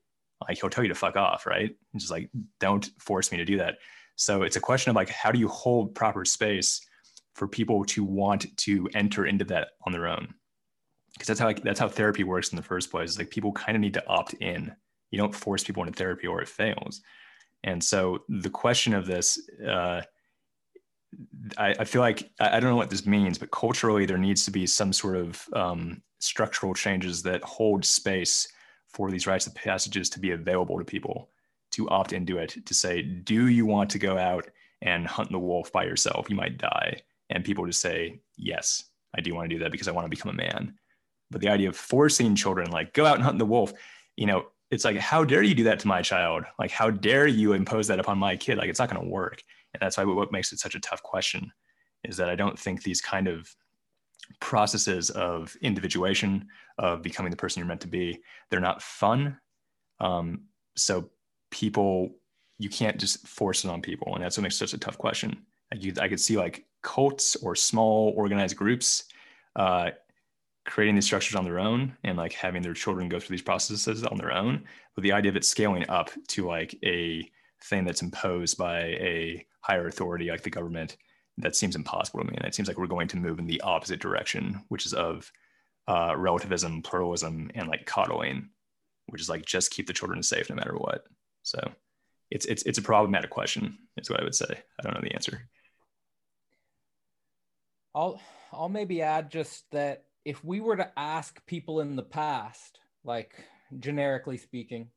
[0.49, 1.71] Like he'll tell you to fuck off, right?
[1.95, 3.77] It's just like, don't force me to do that.
[4.17, 6.81] So it's a question of like, how do you hold proper space
[7.35, 10.35] for people to want to enter into that on their own?
[11.13, 13.11] Because that's how like, that's how therapy works in the first place.
[13.11, 14.75] Is like people kind of need to opt in.
[15.11, 17.01] You don't force people into therapy or it fails.
[17.65, 20.03] And so the question of this, uh,
[21.59, 24.51] I, I, feel like I don't know what this means, but culturally there needs to
[24.51, 28.47] be some sort of um, structural changes that hold space
[28.93, 31.31] for these rites of passages to be available to people
[31.73, 32.57] to opt into it.
[32.67, 34.49] To say, do you want to go out
[34.83, 36.29] and hunt the wolf by yourself?
[36.29, 37.01] You might die,
[37.31, 38.85] and people just say, yes,
[39.17, 40.75] I do want to do that because I want to become a man.
[41.31, 43.73] But the idea of forcing children, like go out and hunt the wolf,
[44.17, 47.27] you know, it's like how dare you do that to my child like how dare
[47.27, 49.43] you impose that upon my kid like it's not going to work
[49.75, 51.51] and that's why what makes it such a tough question
[52.05, 53.55] is that i don't think these kind of
[54.41, 56.47] processes of individuation
[56.81, 58.21] of becoming the person you're meant to be.
[58.51, 59.39] They're not fun.
[60.01, 60.47] Um,
[60.77, 61.11] so
[61.51, 62.11] people
[62.61, 64.15] you can't just force it on people.
[64.15, 65.47] And that's what makes such a tough question.
[65.73, 69.05] I could, I could see like cults or small organized groups
[69.57, 69.91] uh,
[70.67, 74.05] creating these structures on their own and like having their children go through these processes
[74.05, 74.65] on their own.
[74.95, 77.31] But the idea of it scaling up to like a
[77.65, 80.99] thing that's imposed by a higher authority like the government
[81.39, 82.37] that seems impossible to me.
[82.37, 85.33] And it seems like we're going to move in the opposite direction which is of
[85.91, 88.49] uh, relativism, pluralism, and like coddling,
[89.07, 91.03] which is like just keep the children safe no matter what.
[91.43, 91.59] So
[92.31, 94.47] it's it's it's a problematic question, is what I would say.
[94.79, 95.49] I don't know the answer.
[97.93, 98.21] I'll
[98.53, 103.35] I'll maybe add just that if we were to ask people in the past, like
[103.77, 104.91] generically speaking,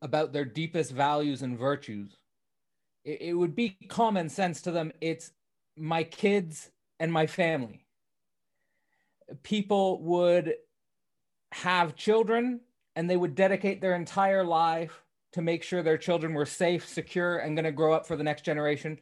[0.00, 2.14] about their deepest values and virtues,
[3.04, 4.92] it, it would be common sense to them.
[5.00, 5.32] It's
[5.76, 6.70] my kids
[7.00, 7.81] and my family.
[9.42, 10.54] People would
[11.52, 12.60] have children
[12.96, 15.02] and they would dedicate their entire life
[15.32, 18.24] to make sure their children were safe, secure, and going to grow up for the
[18.24, 18.98] next generation.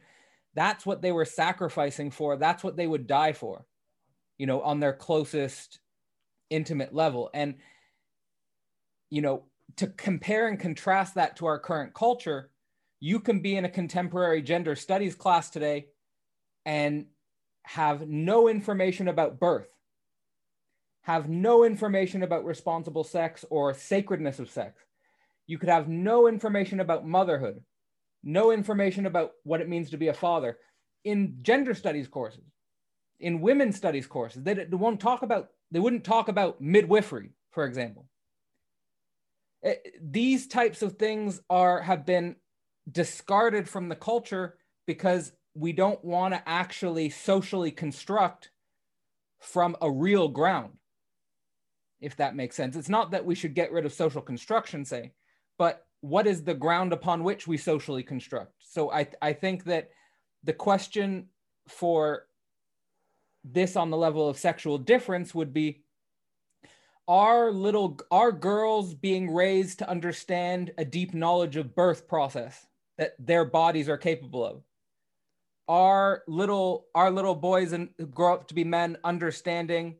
[0.53, 2.37] That's what they were sacrificing for.
[2.37, 3.65] That's what they would die for,
[4.37, 5.79] you know, on their closest
[6.49, 7.29] intimate level.
[7.33, 7.55] And,
[9.09, 9.43] you know,
[9.77, 12.51] to compare and contrast that to our current culture,
[12.99, 15.87] you can be in a contemporary gender studies class today
[16.65, 17.07] and
[17.63, 19.67] have no information about birth,
[21.01, 24.83] have no information about responsible sex or sacredness of sex.
[25.47, 27.61] You could have no information about motherhood,
[28.23, 30.57] no information about what it means to be a father
[31.03, 32.43] in gender studies courses,
[33.19, 34.43] in women's studies courses.
[34.43, 38.05] They, they won't talk about, they wouldn't talk about midwifery, for example.
[39.63, 42.35] It, eh, these types of things are have been
[42.91, 48.51] discarded from the culture because we don't want to actually socially construct
[49.39, 50.73] from a real ground
[52.01, 52.75] if that makes sense.
[52.75, 55.13] It's not that we should get rid of social construction say
[55.61, 58.53] but what is the ground upon which we socially construct?
[58.59, 59.91] So i i think that
[60.43, 61.27] the question
[61.67, 62.25] for
[63.43, 65.83] this on the level of sexual difference would be
[67.07, 72.65] are little are girls being raised to understand a deep knowledge of birth process
[72.97, 74.63] that their bodies are capable of?
[75.67, 79.97] Our little our little boys and grow up to be men understanding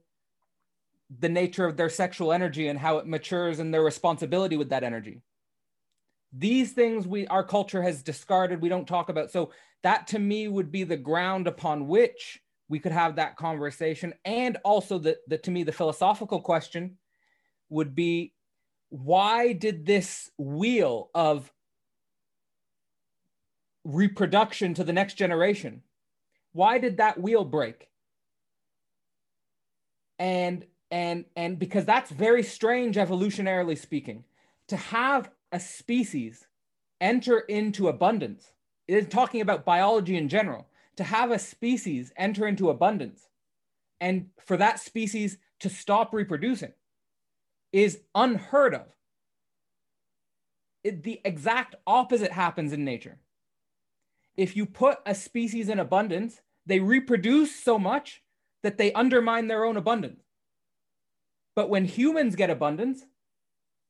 [1.20, 4.84] the nature of their sexual energy and how it matures and their responsibility with that
[4.84, 5.22] energy
[6.34, 9.52] these things we our culture has discarded we don't talk about so
[9.84, 14.58] that to me would be the ground upon which we could have that conversation and
[14.64, 16.98] also the, the to me the philosophical question
[17.70, 18.34] would be
[18.90, 21.52] why did this wheel of
[23.84, 25.82] reproduction to the next generation.
[26.54, 27.88] Why did that wheel break?
[30.20, 34.26] And and and because that's very strange evolutionarily speaking.
[34.68, 36.48] To have a species
[37.00, 38.52] enter into abundance
[38.88, 40.68] is talking about biology in general.
[40.98, 43.30] To have a species enter into abundance
[44.02, 46.74] and for that species to stop reproducing
[47.72, 48.88] is unheard of.
[50.84, 53.20] It, the exact opposite happens in nature.
[54.36, 58.24] If you put a species in abundance, they reproduce so much
[58.64, 60.24] that they undermine their own abundance.
[61.62, 63.06] But when humans get abundance,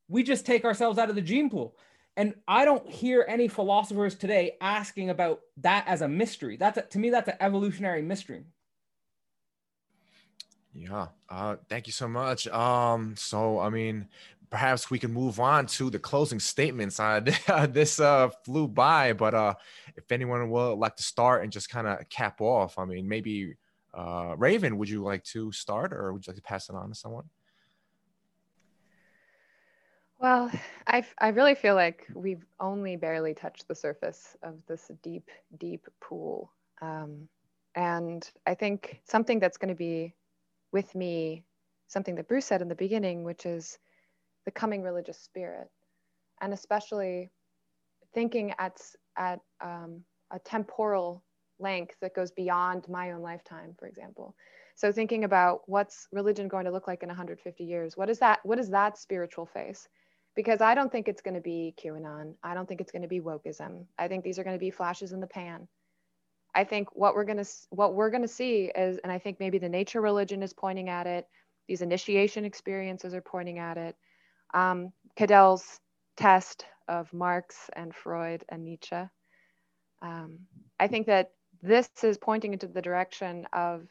[0.09, 1.77] we just take ourselves out of the gene pool.
[2.17, 6.57] And I don't hear any philosophers today asking about that as a mystery.
[6.57, 8.43] That's a, to me, that's an evolutionary mystery.
[10.73, 11.07] Yeah.
[11.29, 12.45] Uh, thank you so much.
[12.49, 14.09] Um, so I mean,
[14.49, 16.99] perhaps we can move on to the closing statements.
[16.99, 17.21] Uh,
[17.71, 19.53] this uh, flew by, but uh,
[19.95, 23.55] if anyone would like to start and just kind of cap off, I mean, maybe
[23.93, 26.89] uh, Raven, would you like to start or would you like to pass it on
[26.89, 27.29] to someone?
[30.21, 30.51] Well,
[30.87, 35.29] I, I really feel like we've only barely touched the surface of this deep,
[35.59, 36.51] deep pool.
[36.81, 37.29] Um,
[37.75, 40.15] and I think something that's going to be
[40.73, 41.43] with me,
[41.87, 43.79] something that Bruce said in the beginning, which is
[44.45, 45.69] the coming religious spirit,
[46.41, 47.31] and especially
[48.13, 48.79] thinking at,
[49.17, 51.23] at um, a temporal
[51.59, 54.35] length that goes beyond my own lifetime, for example.
[54.75, 57.97] So thinking about what's religion going to look like in 150 years?
[57.97, 58.39] What is that?
[58.43, 59.87] What is that spiritual face?
[60.35, 62.35] Because I don't think it's going to be QAnon.
[62.43, 63.85] I don't think it's going to be wokeism.
[63.99, 65.67] I think these are going to be flashes in the pan.
[66.55, 69.39] I think what we're going to what we're going to see is, and I think
[69.39, 71.27] maybe the nature religion is pointing at it.
[71.67, 73.95] These initiation experiences are pointing at it
[74.53, 75.79] um, Cadell's
[76.17, 79.03] test of Marx and Freud and Nietzsche.
[80.01, 80.39] Um,
[80.79, 81.31] I think that
[81.61, 83.87] this is pointing into the direction of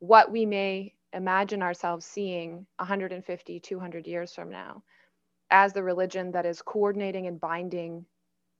[0.00, 4.82] what we may imagine ourselves seeing 150, 200 years from now
[5.50, 8.06] as the religion that is coordinating and binding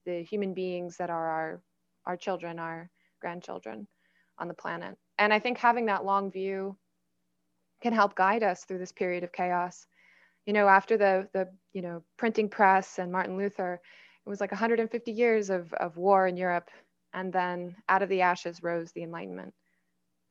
[0.05, 1.61] the human beings that are our,
[2.05, 2.89] our children, our
[3.21, 3.87] grandchildren
[4.39, 4.97] on the planet.
[5.19, 6.77] And I think having that long view
[7.81, 9.85] can help guide us through this period of chaos
[10.47, 13.81] you know, after the the you know printing press and Martin Luther,
[14.25, 16.69] it was like 150 years of of war in Europe,
[17.13, 19.53] and then out of the ashes rose the Enlightenment.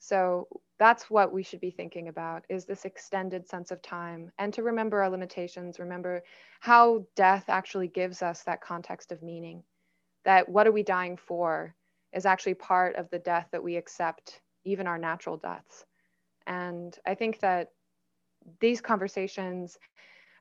[0.01, 0.49] So
[0.79, 4.63] that's what we should be thinking about is this extended sense of time and to
[4.63, 6.23] remember our limitations remember
[6.61, 9.63] how death actually gives us that context of meaning
[10.25, 11.75] that what are we dying for
[12.13, 15.85] is actually part of the death that we accept even our natural deaths.
[16.47, 17.69] And i think that
[18.61, 19.79] these conversations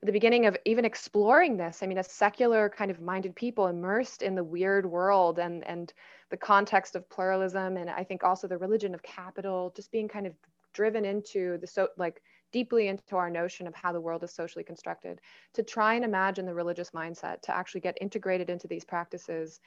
[0.02, 1.82] the beginning of even exploring this.
[1.82, 5.92] I mean a secular kind of minded people immersed in the weird world and and
[6.30, 10.26] the context of pluralism and i think also the religion of capital just being kind
[10.26, 10.34] of
[10.72, 12.20] driven into the so like
[12.52, 15.20] deeply into our notion of how the world is socially constructed.
[15.54, 19.60] To try and imagine the religious mindset to actually get integrated into these practices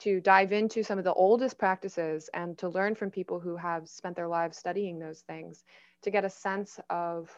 [0.00, 3.88] to dive into some of the oldest practices and to learn from people who have
[3.88, 5.64] spent their lives studying those things
[6.02, 7.28] to get a sense of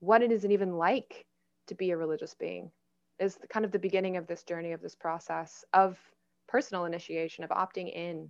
[0.00, 1.26] what it is even like
[1.70, 2.68] to be a religious being
[3.20, 5.96] is kind of the beginning of this journey of this process of
[6.48, 8.28] personal initiation of opting in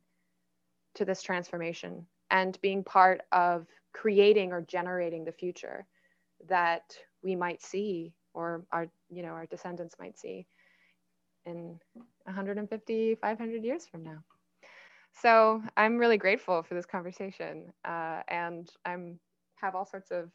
[0.95, 5.87] to this transformation and being part of creating or generating the future
[6.49, 10.47] that we might see or our you know our descendants might see
[11.47, 11.81] in
[12.25, 14.19] 150 500 years from now.
[15.13, 19.19] So i'm really grateful for this conversation uh, and i'm
[19.57, 20.31] have all sorts of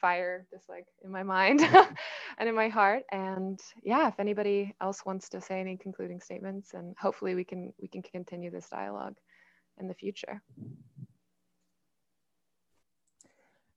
[0.00, 1.60] fire just like in my mind
[2.38, 3.04] and in my heart.
[3.12, 7.72] And yeah if anybody else wants to say any concluding statements and hopefully we can
[7.80, 9.16] we can continue this dialogue
[9.78, 10.42] in the future.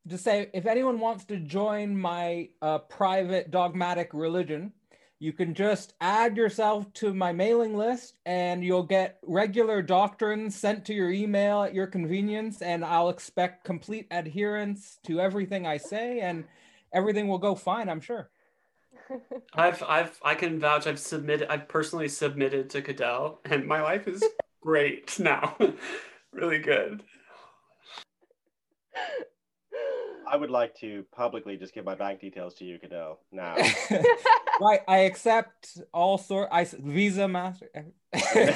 [0.07, 4.73] Just say if anyone wants to join my uh, private dogmatic religion
[5.19, 10.85] you can just add yourself to my mailing list and you'll get regular doctrines sent
[10.85, 16.21] to your email at your convenience and i'll expect complete adherence to everything i say
[16.21, 16.45] and
[16.93, 18.29] everything will go fine i'm sure.
[19.53, 24.07] I've i've i can vouch i've submitted i've personally submitted to cadell and my life
[24.07, 24.23] is
[24.61, 25.55] great now.
[26.31, 27.01] Really good
[30.29, 33.55] I would like to publicly just give my bank details to you, Cadell, now.
[34.61, 36.49] right, I accept all sort.
[36.51, 37.69] I Visa, Master.
[38.13, 38.55] Thank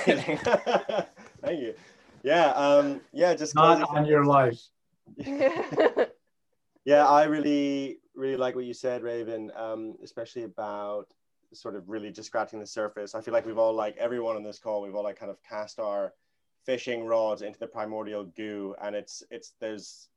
[1.43, 1.73] you.
[2.21, 4.59] Yeah, um, yeah, just not on your life.
[5.17, 11.07] yeah, I really, really like what you said, Raven, um, especially about
[11.53, 13.15] sort of really just scratching the surface.
[13.15, 15.37] I feel like we've all like everyone on this call, we've all like kind of
[15.47, 16.13] cast our
[16.65, 20.09] fishing rods into the primordial goo, and it's it's there's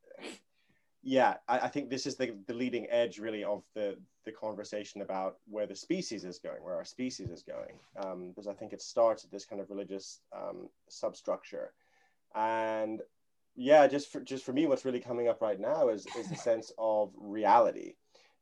[1.07, 5.03] yeah, I, I, think this is the, the leading edge really of the, the conversation
[5.03, 8.73] about where the species is going, where our species is going, um, because I think
[8.73, 11.73] it starts at this kind of religious um, substructure.
[12.35, 13.03] And
[13.55, 16.35] yeah, just for, just for me, what's really coming up right now is, is the
[16.35, 17.95] sense of reality,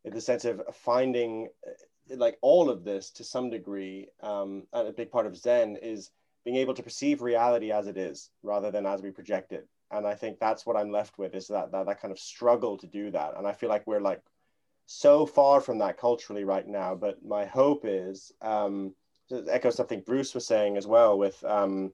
[0.02, 4.92] the sense of finding uh, like all of this to some degree, um, and a
[4.92, 6.12] big part of Zen is
[6.46, 10.06] being able to perceive reality as it is rather than as we project it and
[10.06, 12.86] I think that's what I'm left with is that, that that kind of struggle to
[12.86, 13.34] do that.
[13.36, 14.22] And I feel like we're like
[14.86, 16.94] so far from that culturally right now.
[16.94, 18.94] But my hope is um,
[19.28, 21.92] to echo something Bruce was saying as well with um,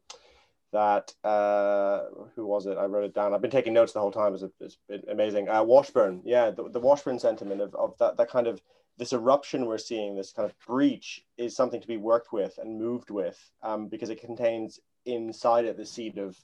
[0.72, 2.04] that uh,
[2.34, 2.78] who was it?
[2.78, 3.34] I wrote it down.
[3.34, 4.34] I've been taking notes the whole time.
[4.34, 5.48] It's, it's been amazing.
[5.48, 8.60] Uh, Washburn, yeah, the, the Washburn sentiment of, of that that kind of
[8.98, 12.78] this eruption we're seeing, this kind of breach, is something to be worked with and
[12.78, 16.36] moved with um, because it contains inside it the seed of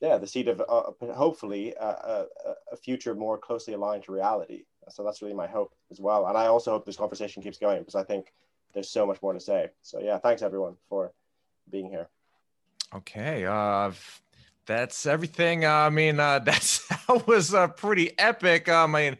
[0.00, 2.26] yeah, the seed of uh, hopefully a, a,
[2.72, 4.64] a, future more closely aligned to reality.
[4.90, 6.26] So that's really my hope as well.
[6.26, 8.32] And I also hope this conversation keeps going because I think
[8.74, 9.70] there's so much more to say.
[9.82, 11.12] So yeah, thanks everyone for
[11.70, 12.08] being here.
[12.94, 13.90] Okay, uh,
[14.66, 15.64] that's everything.
[15.64, 18.68] Uh, I mean, uh, that's that was uh, pretty epic.
[18.68, 19.18] Um, I mean,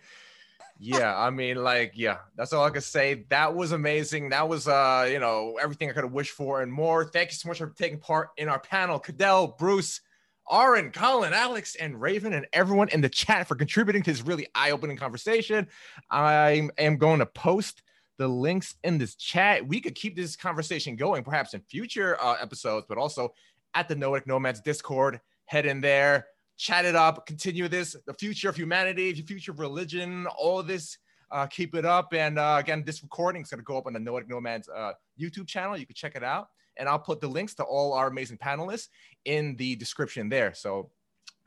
[0.79, 3.25] yeah, I mean, like, yeah, that's all I can say.
[3.31, 4.29] That was amazing.
[4.29, 7.07] That was, uh, you know, everything I could have wished for and more.
[7.07, 10.03] Thank you so much for taking part in our panel, Cadell, Bruce.
[10.51, 14.47] Aaron, Colin, Alex, and Raven, and everyone in the chat for contributing to this really
[14.55, 15.67] eye opening conversation.
[16.11, 17.83] I am going to post
[18.19, 19.67] the links in this chat.
[19.67, 23.35] We could keep this conversation going perhaps in future uh, episodes, but also
[23.75, 25.21] at the Noetic Nomads Discord.
[25.47, 29.59] Head in there, chat it up, continue this, the future of humanity, the future of
[29.59, 30.99] religion, all this.
[31.29, 32.15] Uh, keep it up.
[32.15, 34.93] And uh, again, this recording is going to go up on the Noetic Nomads uh,
[35.21, 35.77] YouTube channel.
[35.77, 36.47] You can check it out
[36.77, 38.89] and I'll put the links to all our amazing panelists
[39.25, 40.55] in the description there.
[40.55, 40.91] So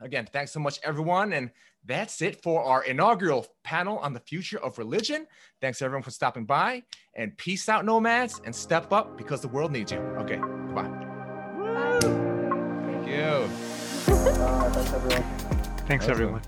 [0.00, 1.32] again, thanks so much, everyone.
[1.32, 1.50] And
[1.84, 5.26] that's it for our inaugural panel on the future of religion.
[5.60, 6.82] Thanks everyone for stopping by
[7.14, 9.98] and peace out, nomads, and step up because the world needs you.
[9.98, 10.36] Okay,
[10.74, 10.82] bye.
[10.82, 11.98] Bye.
[12.00, 13.48] Thank you.
[14.08, 15.24] Uh, thanks everyone.
[15.86, 16.42] Thanks everyone.